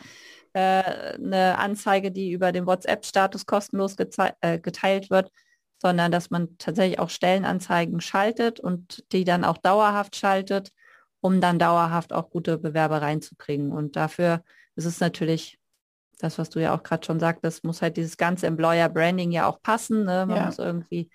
äh, 0.53 1.15
eine 1.15 1.59
Anzeige, 1.59 2.11
die 2.11 2.33
über 2.33 2.53
den 2.53 2.67
WhatsApp-Status 2.67 3.47
kostenlos 3.47 3.97
äh, 4.41 4.59
geteilt 4.59 5.11
wird, 5.11 5.31
sondern 5.79 6.11
dass 6.11 6.31
man 6.31 6.57
tatsächlich 6.59 6.99
auch 6.99 7.11
Stellenanzeigen 7.11 8.01
schaltet 8.01 8.61
und 8.61 9.05
die 9.13 9.25
dann 9.25 9.45
auch 9.45 9.59
dauerhaft 9.59 10.17
schaltet, 10.17 10.73
um 11.21 11.41
dann 11.41 11.59
dauerhaft 11.59 12.13
auch 12.13 12.31
gute 12.31 12.59
Bewerber 12.59 13.03
reinzukriegen. 13.03 13.73
Und 13.73 13.97
dafür 13.97 14.43
ist 14.77 14.87
es 14.87 15.01
natürlich 15.01 15.59
das, 16.19 16.39
was 16.39 16.51
du 16.51 16.61
ja 16.61 16.75
auch 16.75 16.83
gerade 16.83 17.05
schon 17.05 17.21
sagtest, 17.21 17.65
muss 17.65 17.83
halt 17.83 17.97
dieses 17.97 18.17
ganze 18.17 18.47
Employer 18.47 18.89
Branding 18.89 19.33
ja 19.33 19.47
auch 19.47 19.61
passen. 19.63 20.05
Ne? 20.05 20.25
Man 20.27 20.37
ja. 20.37 20.47
muss 20.47 20.59
irgendwie 20.59 21.11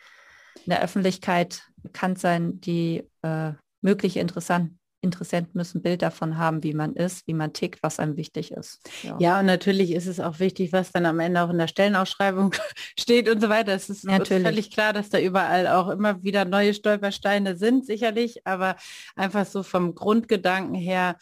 in 0.66 0.70
der 0.70 0.84
Öffentlichkeit 0.84 1.64
bekannt 1.78 2.20
sein, 2.20 2.62
die 2.62 3.10
äh, 3.24 3.54
mögliche 3.82 4.20
Interessanten 4.20 4.81
Interessenten 5.02 5.52
müssen 5.56 5.80
ein 5.80 5.82
Bild 5.82 6.04
davon 6.04 6.38
haben, 6.38 6.64
wie 6.64 6.74
man 6.74 6.96
ist, 6.96 7.28
wie 7.28 7.34
man 7.34 7.54
tickt, 7.54 7.82
was 7.82 8.00
einem 8.00 8.18
wichtig 8.18 8.52
ist. 8.52 8.80
Ja. 9.02 9.18
ja. 9.20 9.40
und 9.40 9.48
natürlich 9.48 9.92
ist 9.92 10.06
es 10.06 10.20
auch 10.20 10.40
wichtig, 10.40 10.72
was 10.74 10.92
dann 10.92 11.08
am 11.08 11.20
Ende 11.20 11.42
auch 11.42 11.50
in 11.50 11.58
der 11.58 11.68
Stellenausschreibung 11.68 12.54
steht 13.00 13.28
und 13.28 13.42
so 13.42 13.50
weiter. 13.50 13.74
Es 13.74 13.90
ist 13.90 14.06
natürlich. 14.06 14.44
völlig 14.44 14.72
klar, 14.72 14.94
dass 14.94 15.10
da 15.10 15.20
überall 15.20 15.68
auch 15.68 15.90
immer 15.90 16.22
wieder 16.24 16.46
neue 16.46 16.74
Stolpersteine 16.74 17.58
sind, 17.58 17.86
sicherlich, 17.86 18.46
aber 18.46 18.76
einfach 19.16 19.46
so 19.46 19.64
vom 19.64 19.96
Grundgedanken 19.96 20.76
her, 20.76 21.18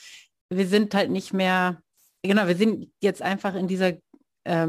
wir 0.50 0.68
sind 0.68 0.94
halt 0.94 1.10
nicht 1.10 1.34
mehr, 1.34 1.82
genau, 2.22 2.48
wir 2.48 2.56
sind 2.56 2.92
jetzt 3.02 3.22
einfach 3.22 3.56
in 3.56 3.68
dieser 3.68 3.94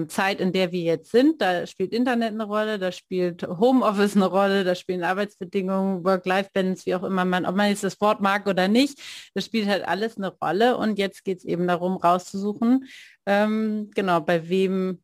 Zeit, 0.08 0.40
in 0.40 0.52
der 0.52 0.72
wir 0.72 0.80
jetzt 0.80 1.10
sind. 1.10 1.40
Da 1.40 1.66
spielt 1.66 1.92
Internet 1.92 2.34
eine 2.34 2.44
Rolle, 2.44 2.78
da 2.78 2.92
spielt 2.92 3.46
Homeoffice 3.46 4.16
eine 4.16 4.26
Rolle, 4.26 4.64
da 4.64 4.74
spielen 4.74 5.04
Arbeitsbedingungen, 5.04 6.04
Work-Life-Balance, 6.04 6.86
wie 6.86 6.94
auch 6.94 7.02
immer 7.02 7.24
man, 7.24 7.46
ob 7.46 7.56
man 7.56 7.68
jetzt 7.68 7.84
das 7.84 8.00
Wort 8.00 8.20
mag 8.20 8.46
oder 8.46 8.68
nicht, 8.68 9.00
das 9.34 9.46
spielt 9.46 9.68
halt 9.68 9.86
alles 9.86 10.16
eine 10.16 10.28
Rolle. 10.28 10.76
Und 10.76 10.98
jetzt 10.98 11.24
geht 11.24 11.38
es 11.38 11.44
eben 11.44 11.66
darum, 11.66 11.96
rauszusuchen, 11.96 12.86
ähm, 13.26 13.90
genau, 13.94 14.20
bei 14.20 14.48
wem 14.48 15.00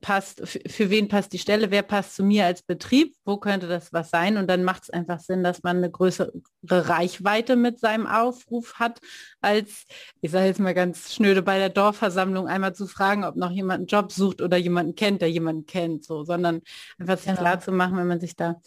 passt, 0.00 0.42
für 0.46 0.90
wen 0.90 1.08
passt 1.08 1.32
die 1.32 1.38
Stelle, 1.38 1.70
wer 1.70 1.82
passt 1.82 2.16
zu 2.16 2.24
mir 2.24 2.46
als 2.46 2.62
Betrieb, 2.62 3.14
wo 3.24 3.36
könnte 3.36 3.68
das 3.68 3.92
was 3.92 4.10
sein 4.10 4.36
und 4.36 4.48
dann 4.48 4.64
macht 4.64 4.84
es 4.84 4.90
einfach 4.90 5.20
Sinn, 5.20 5.44
dass 5.44 5.62
man 5.62 5.78
eine 5.78 5.90
größere 5.90 6.32
Reichweite 6.68 7.56
mit 7.56 7.78
seinem 7.78 8.06
Aufruf 8.06 8.74
hat, 8.74 9.00
als, 9.40 9.84
ich 10.20 10.30
sage 10.30 10.46
jetzt 10.46 10.60
mal 10.60 10.74
ganz 10.74 11.14
schnöde, 11.14 11.42
bei 11.42 11.58
der 11.58 11.68
Dorfversammlung 11.68 12.48
einmal 12.48 12.74
zu 12.74 12.86
fragen, 12.86 13.24
ob 13.24 13.36
noch 13.36 13.50
jemand 13.50 13.78
einen 13.78 13.86
Job 13.86 14.12
sucht 14.12 14.42
oder 14.42 14.56
jemanden 14.56 14.94
kennt, 14.94 15.22
der 15.22 15.30
jemanden 15.30 15.66
kennt, 15.66 16.04
so, 16.04 16.24
sondern 16.24 16.62
einfach 16.98 17.22
genau. 17.22 17.36
klar 17.36 17.60
zu 17.60 17.72
machen, 17.72 17.96
wenn 17.96 18.08
man 18.08 18.20
sich 18.20 18.36
da 18.36 18.60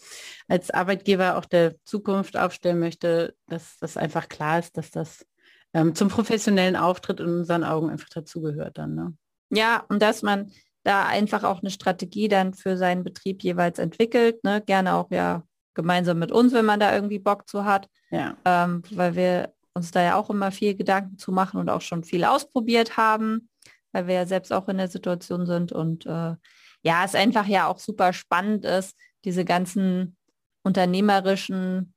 als 0.48 0.70
Arbeitgeber 0.70 1.36
auch 1.36 1.44
der 1.44 1.74
Zukunft 1.84 2.36
aufstellen 2.36 2.80
möchte, 2.80 3.34
dass 3.48 3.78
das 3.78 3.96
einfach 3.96 4.28
klar 4.28 4.58
ist, 4.58 4.76
dass 4.76 4.90
das 4.90 5.26
ähm, 5.74 5.94
zum 5.94 6.08
professionellen 6.08 6.76
Auftritt 6.76 7.20
in 7.20 7.26
unseren 7.26 7.64
Augen 7.64 7.90
einfach 7.90 8.08
dazugehört 8.08 8.78
dann. 8.78 8.94
Ne? 8.94 9.14
Ja, 9.50 9.84
und 9.88 10.00
dass 10.00 10.22
man 10.22 10.50
da 10.84 11.06
einfach 11.06 11.42
auch 11.44 11.60
eine 11.60 11.70
Strategie 11.70 12.28
dann 12.28 12.54
für 12.54 12.76
seinen 12.76 13.02
Betrieb 13.02 13.42
jeweils 13.42 13.78
entwickelt. 13.78 14.44
Ne? 14.44 14.62
Gerne 14.64 14.94
auch 14.94 15.10
ja 15.10 15.42
gemeinsam 15.74 16.18
mit 16.18 16.30
uns, 16.30 16.52
wenn 16.52 16.64
man 16.64 16.78
da 16.78 16.94
irgendwie 16.94 17.18
Bock 17.18 17.48
zu 17.48 17.64
hat. 17.64 17.88
Ja. 18.10 18.36
Ähm, 18.44 18.82
weil 18.90 19.16
wir 19.16 19.54
uns 19.72 19.90
da 19.90 20.02
ja 20.02 20.16
auch 20.16 20.30
immer 20.30 20.52
viel 20.52 20.76
Gedanken 20.76 21.18
zu 21.18 21.32
machen 21.32 21.58
und 21.58 21.68
auch 21.68 21.80
schon 21.80 22.04
viel 22.04 22.24
ausprobiert 22.24 22.96
haben, 22.96 23.48
weil 23.92 24.06
wir 24.06 24.14
ja 24.14 24.26
selbst 24.26 24.52
auch 24.52 24.68
in 24.68 24.78
der 24.78 24.88
Situation 24.88 25.46
sind. 25.46 25.72
Und 25.72 26.06
äh, 26.06 26.36
ja, 26.82 27.04
es 27.04 27.14
einfach 27.14 27.46
ja 27.46 27.66
auch 27.66 27.78
super 27.78 28.12
spannend 28.12 28.64
ist, 28.64 28.96
diese 29.24 29.44
ganzen 29.44 30.16
unternehmerischen 30.62 31.94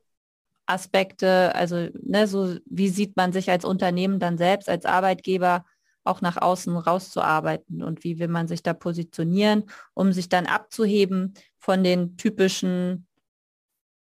Aspekte, 0.65 1.53
also 1.55 1.87
ne, 2.01 2.27
so 2.27 2.57
wie 2.65 2.89
sieht 2.89 3.15
man 3.15 3.31
sich 3.31 3.49
als 3.49 3.63
Unternehmen 3.63 4.19
dann 4.19 4.37
selbst, 4.37 4.69
als 4.69 4.85
Arbeitgeber, 4.85 5.65
auch 6.07 6.21
nach 6.21 6.37
außen 6.37 6.75
rauszuarbeiten 6.75 7.83
und 7.83 8.03
wie 8.03 8.19
will 8.19 8.27
man 8.27 8.47
sich 8.47 8.63
da 8.63 8.73
positionieren, 8.73 9.65
um 9.93 10.13
sich 10.13 10.29
dann 10.29 10.45
abzuheben 10.45 11.33
von 11.57 11.83
den 11.83 12.17
typischen 12.17 13.07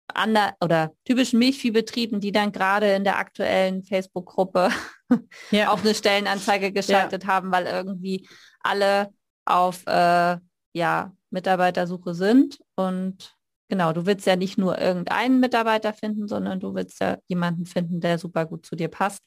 ander 0.09 0.55
oder 0.61 0.93
typischen 1.05 1.39
Milchviehbetrieben, 1.39 2.21
die 2.21 2.33
dann 2.33 2.53
gerade 2.53 2.93
in 2.95 3.05
der 3.05 3.19
aktuellen 3.19 3.83
Facebook-Gruppe 3.83 4.71
ja. 5.51 5.71
auch 5.73 5.81
eine 5.81 5.95
Stellenanzeige 5.95 6.73
geschaltet 6.73 7.25
ja. 7.25 7.29
haben, 7.29 7.51
weil 7.51 7.67
irgendwie 7.67 8.29
alle 8.61 9.13
auf 9.45 9.87
äh, 9.87 10.37
ja, 10.73 11.13
Mitarbeitersuche 11.31 12.15
sind 12.15 12.61
und 12.75 13.37
genau, 13.69 13.93
du 13.93 14.07
willst 14.07 14.27
ja 14.27 14.37
nicht 14.37 14.59
nur 14.59 14.79
irgendeinen 14.79 15.41
Mitarbeiter 15.41 15.93
finden, 15.93 16.29
sondern 16.29 16.61
du 16.61 16.75
willst 16.75 17.01
ja 17.01 17.19
jemanden 17.27 17.67
finden, 17.67 18.01
der 18.01 18.19
super 18.19 18.47
gut 18.47 18.67
zu 18.67 18.77
dir 18.77 18.89
passt. 18.89 19.23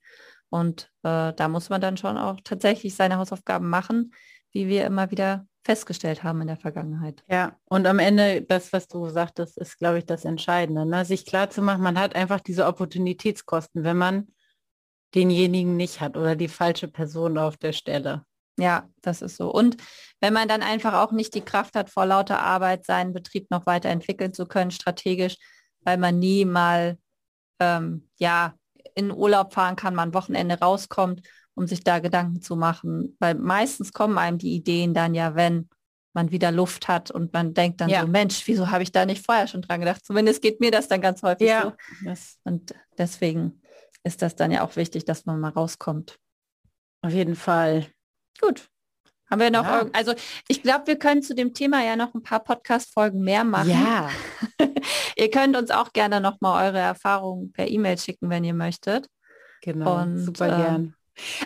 Und 0.49 0.91
äh, 1.03 1.33
da 1.33 1.47
muss 1.47 1.69
man 1.69 1.81
dann 1.81 1.97
schon 1.97 2.17
auch 2.17 2.37
tatsächlich 2.43 2.95
seine 2.95 3.17
Hausaufgaben 3.17 3.69
machen, 3.69 4.13
wie 4.51 4.67
wir 4.67 4.85
immer 4.85 5.11
wieder 5.11 5.45
festgestellt 5.63 6.23
haben 6.23 6.41
in 6.41 6.47
der 6.47 6.57
Vergangenheit. 6.57 7.23
Ja, 7.29 7.55
und 7.65 7.85
am 7.85 7.99
Ende, 7.99 8.41
das, 8.41 8.73
was 8.73 8.87
du 8.87 9.07
sagtest, 9.09 9.57
ist, 9.57 9.77
glaube 9.77 9.99
ich, 9.99 10.05
das 10.05 10.25
Entscheidende. 10.25 10.85
Ne? 10.85 11.05
Sich 11.05 11.25
klar 11.25 11.49
zu 11.49 11.61
machen, 11.61 11.83
man 11.83 11.99
hat 11.99 12.15
einfach 12.15 12.39
diese 12.39 12.65
Opportunitätskosten, 12.65 13.83
wenn 13.83 13.97
man 13.97 14.27
denjenigen 15.15 15.75
nicht 15.75 16.01
hat 16.01 16.17
oder 16.17 16.35
die 16.35 16.47
falsche 16.47 16.87
Person 16.87 17.37
auf 17.37 17.57
der 17.57 17.73
Stelle. 17.73 18.23
Ja, 18.57 18.89
das 19.01 19.21
ist 19.21 19.37
so. 19.37 19.51
Und 19.51 19.77
wenn 20.19 20.33
man 20.33 20.47
dann 20.47 20.63
einfach 20.63 20.93
auch 20.93 21.11
nicht 21.11 21.33
die 21.33 21.41
Kraft 21.41 21.75
hat, 21.75 21.89
vor 21.89 22.05
lauter 22.05 22.41
Arbeit 22.41 22.85
seinen 22.85 23.13
Betrieb 23.13 23.49
noch 23.49 23.65
weiterentwickeln 23.65 24.33
zu 24.33 24.45
können, 24.45 24.71
strategisch, 24.71 25.37
weil 25.81 25.97
man 25.97 26.19
nie 26.19 26.45
mal 26.45 26.97
ähm, 27.59 28.09
ja 28.17 28.53
in 28.95 29.11
Urlaub 29.11 29.53
fahren 29.53 29.75
kann, 29.75 29.95
man 29.95 30.13
Wochenende 30.13 30.59
rauskommt, 30.59 31.21
um 31.55 31.67
sich 31.67 31.83
da 31.83 31.99
Gedanken 31.99 32.41
zu 32.41 32.55
machen. 32.55 33.15
Weil 33.19 33.35
meistens 33.35 33.93
kommen 33.93 34.17
einem 34.17 34.37
die 34.37 34.55
Ideen 34.55 34.93
dann 34.93 35.13
ja, 35.13 35.35
wenn 35.35 35.69
man 36.13 36.31
wieder 36.31 36.51
Luft 36.51 36.87
hat 36.87 37.11
und 37.11 37.33
man 37.33 37.53
denkt 37.53 37.81
dann 37.81 37.89
ja. 37.89 38.01
so, 38.01 38.07
Mensch, 38.07 38.47
wieso 38.47 38.71
habe 38.71 38.83
ich 38.83 38.91
da 38.91 39.05
nicht 39.05 39.25
vorher 39.25 39.47
schon 39.47 39.61
dran 39.61 39.79
gedacht? 39.79 40.05
Zumindest 40.05 40.41
geht 40.41 40.59
mir 40.59 40.71
das 40.71 40.87
dann 40.87 41.01
ganz 41.01 41.21
häufig 41.23 41.47
ja. 41.47 41.75
so. 42.03 42.11
Und 42.43 42.73
deswegen 42.97 43.61
ist 44.03 44.21
das 44.21 44.35
dann 44.35 44.51
ja 44.51 44.63
auch 44.63 44.75
wichtig, 44.75 45.05
dass 45.05 45.25
man 45.25 45.39
mal 45.39 45.51
rauskommt. 45.51 46.17
Auf 47.01 47.13
jeden 47.13 47.35
Fall. 47.35 47.85
Gut. 48.39 48.69
Haben 49.29 49.41
wir 49.41 49.51
noch, 49.51 49.65
ja. 49.65 49.85
also 49.93 50.13
ich 50.47 50.63
glaube, 50.63 50.87
wir 50.87 50.97
können 50.97 51.21
zu 51.21 51.35
dem 51.35 51.53
Thema 51.53 51.83
ja 51.83 51.95
noch 51.95 52.13
ein 52.13 52.23
paar 52.23 52.39
Podcast-Folgen 52.39 53.21
mehr 53.21 53.43
machen. 53.43 53.69
Ja. 53.69 54.09
ihr 55.15 55.29
könnt 55.29 55.55
uns 55.55 55.71
auch 55.71 55.93
gerne 55.93 56.19
noch 56.19 56.41
mal 56.41 56.67
eure 56.67 56.79
Erfahrungen 56.79 57.51
per 57.51 57.67
E-Mail 57.67 57.97
schicken, 57.97 58.29
wenn 58.29 58.43
ihr 58.43 58.55
möchtet. 58.55 59.07
Genau, 59.61 60.01
Und, 60.01 60.17
super 60.17 60.47
äh, 60.47 60.61
gern. 60.61 60.95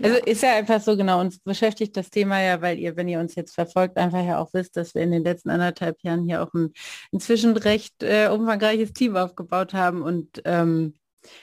Also 0.02 0.18
ja. 0.18 0.24
ist 0.26 0.44
ja 0.44 0.56
einfach 0.56 0.82
so 0.82 0.96
genau, 0.96 1.20
uns 1.20 1.40
beschäftigt 1.40 1.98
das 1.98 2.10
Thema 2.10 2.42
ja, 2.42 2.62
weil 2.62 2.78
ihr, 2.78 2.96
wenn 2.96 3.08
ihr 3.08 3.20
uns 3.20 3.36
jetzt 3.36 3.56
verfolgt, 3.56 3.98
einfach 3.98 4.24
ja 4.24 4.38
auch 4.38 4.54
wisst, 4.54 4.78
dass 4.78 4.94
wir 4.94 5.02
in 5.02 5.12
den 5.12 5.24
letzten 5.24 5.50
anderthalb 5.50 6.02
Jahren 6.04 6.26
hier 6.26 6.44
auch 6.44 6.54
ein 6.54 6.74
inzwischen 7.12 7.58
recht 7.58 8.04
äh, 8.04 8.28
umfangreiches 8.28 8.94
Team 8.94 9.16
aufgebaut 9.16 9.74
haben 9.74 10.02
und 10.04 10.42
ähm, 10.46 10.94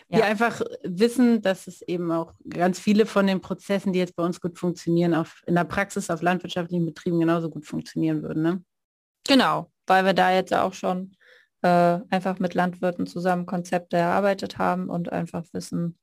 ja. 0.08 0.18
wir 0.18 0.24
einfach 0.24 0.60
wissen, 0.82 1.42
dass 1.42 1.66
es 1.66 1.82
eben 1.82 2.10
auch 2.12 2.32
ganz 2.48 2.78
viele 2.78 3.06
von 3.06 3.26
den 3.26 3.40
Prozessen, 3.40 3.92
die 3.92 3.98
jetzt 3.98 4.16
bei 4.16 4.24
uns 4.24 4.40
gut 4.40 4.58
funktionieren, 4.58 5.14
auf, 5.14 5.42
in 5.46 5.54
der 5.54 5.64
Praxis 5.64 6.10
auf 6.10 6.22
landwirtschaftlichen 6.22 6.86
Betrieben 6.86 7.20
genauso 7.20 7.50
gut 7.50 7.66
funktionieren 7.66 8.22
würden. 8.22 8.42
Ne? 8.42 8.64
Genau, 9.26 9.70
weil 9.86 10.04
wir 10.04 10.14
da 10.14 10.32
jetzt 10.32 10.54
auch 10.54 10.74
schon 10.74 11.16
äh, 11.62 11.98
einfach 12.10 12.38
mit 12.38 12.54
Landwirten 12.54 13.06
zusammen 13.06 13.46
Konzepte 13.46 13.96
erarbeitet 13.96 14.58
haben 14.58 14.88
und 14.88 15.12
einfach 15.12 15.44
wissen, 15.52 15.98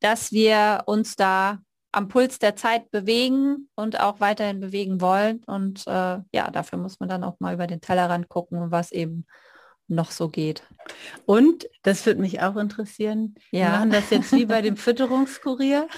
dass 0.00 0.32
wir 0.32 0.82
uns 0.86 1.16
da 1.16 1.58
am 1.92 2.08
Puls 2.08 2.38
der 2.38 2.56
Zeit 2.56 2.90
bewegen 2.90 3.68
und 3.74 3.98
auch 3.98 4.20
weiterhin 4.20 4.60
bewegen 4.60 5.00
wollen. 5.00 5.42
Und 5.44 5.86
äh, 5.86 6.18
ja, 6.32 6.50
dafür 6.52 6.78
muss 6.78 7.00
man 7.00 7.08
dann 7.08 7.24
auch 7.24 7.40
mal 7.40 7.54
über 7.54 7.66
den 7.66 7.80
Tellerrand 7.80 8.28
gucken, 8.28 8.70
was 8.70 8.92
eben 8.92 9.26
noch 9.90 10.10
so 10.10 10.28
geht. 10.28 10.62
Und, 11.26 11.68
das 11.82 12.04
würde 12.04 12.20
mich 12.20 12.40
auch 12.40 12.56
interessieren, 12.56 13.34
ja. 13.50 13.60
wir 13.60 13.68
machen 13.70 13.90
das 13.90 14.10
jetzt 14.10 14.32
wie 14.32 14.46
bei 14.46 14.60
dem 14.60 14.76
Fütterungskurier. 14.76 15.88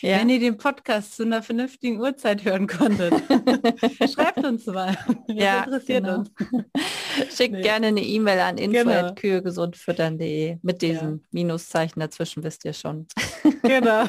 Ja. 0.00 0.18
Wenn 0.18 0.28
ihr 0.28 0.40
den 0.40 0.56
Podcast 0.56 1.16
zu 1.16 1.24
einer 1.24 1.42
vernünftigen 1.42 2.00
Uhrzeit 2.00 2.44
hören 2.44 2.66
konntet, 2.66 3.12
schreibt 4.12 4.44
uns 4.44 4.66
mal. 4.66 4.96
Das 5.26 5.36
ja, 5.36 5.64
interessiert 5.64 6.04
genau. 6.04 6.18
uns. 6.20 6.30
Schickt 7.36 7.54
nee. 7.54 7.62
gerne 7.62 7.88
eine 7.88 8.02
E-Mail 8.02 8.38
an 8.40 8.58
info.kühegesundfüttern.de 8.58 10.46
genau. 10.48 10.60
mit 10.62 10.82
diesem 10.82 11.10
ja. 11.10 11.28
Minuszeichen 11.32 12.00
dazwischen, 12.00 12.42
wisst 12.42 12.64
ihr 12.64 12.72
schon. 12.72 13.06
genau. 13.62 14.04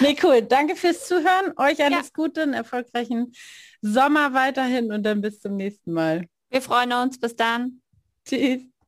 Nee, 0.00 0.16
cool. 0.22 0.42
Danke 0.42 0.76
fürs 0.76 1.06
Zuhören. 1.06 1.52
Euch 1.56 1.82
alles. 1.82 2.12
Gute, 2.12 2.42
einen 2.42 2.54
erfolgreichen 2.54 3.32
Sommer 3.82 4.34
weiterhin 4.34 4.92
und 4.92 5.04
dann 5.04 5.20
bis 5.20 5.40
zum 5.40 5.56
nächsten 5.56 5.92
Mal. 5.92 6.26
Wir 6.50 6.62
freuen 6.62 6.92
uns. 6.92 7.18
Bis 7.18 7.36
dann. 7.36 7.80
Tschüss. 8.26 8.69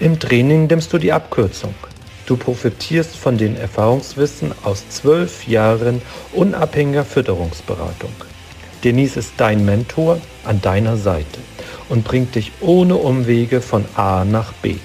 Im 0.00 0.18
Training 0.18 0.66
nimmst 0.66 0.94
du 0.94 0.98
die 0.98 1.12
Abkürzung. 1.12 1.74
Du 2.24 2.34
profitierst 2.34 3.14
von 3.14 3.36
den 3.36 3.54
Erfahrungswissen 3.54 4.54
aus 4.62 4.88
zwölf 4.88 5.46
Jahren 5.46 6.00
unabhängiger 6.32 7.04
Fütterungsberatung. 7.04 8.12
Denise 8.82 9.18
ist 9.18 9.34
dein 9.36 9.62
Mentor 9.66 10.18
an 10.44 10.62
deiner 10.62 10.96
Seite 10.96 11.38
und 11.90 12.04
bringt 12.04 12.34
dich 12.34 12.50
ohne 12.62 12.96
Umwege 12.96 13.60
von 13.60 13.84
A 13.94 14.24
nach 14.24 14.54
B. 14.54 14.76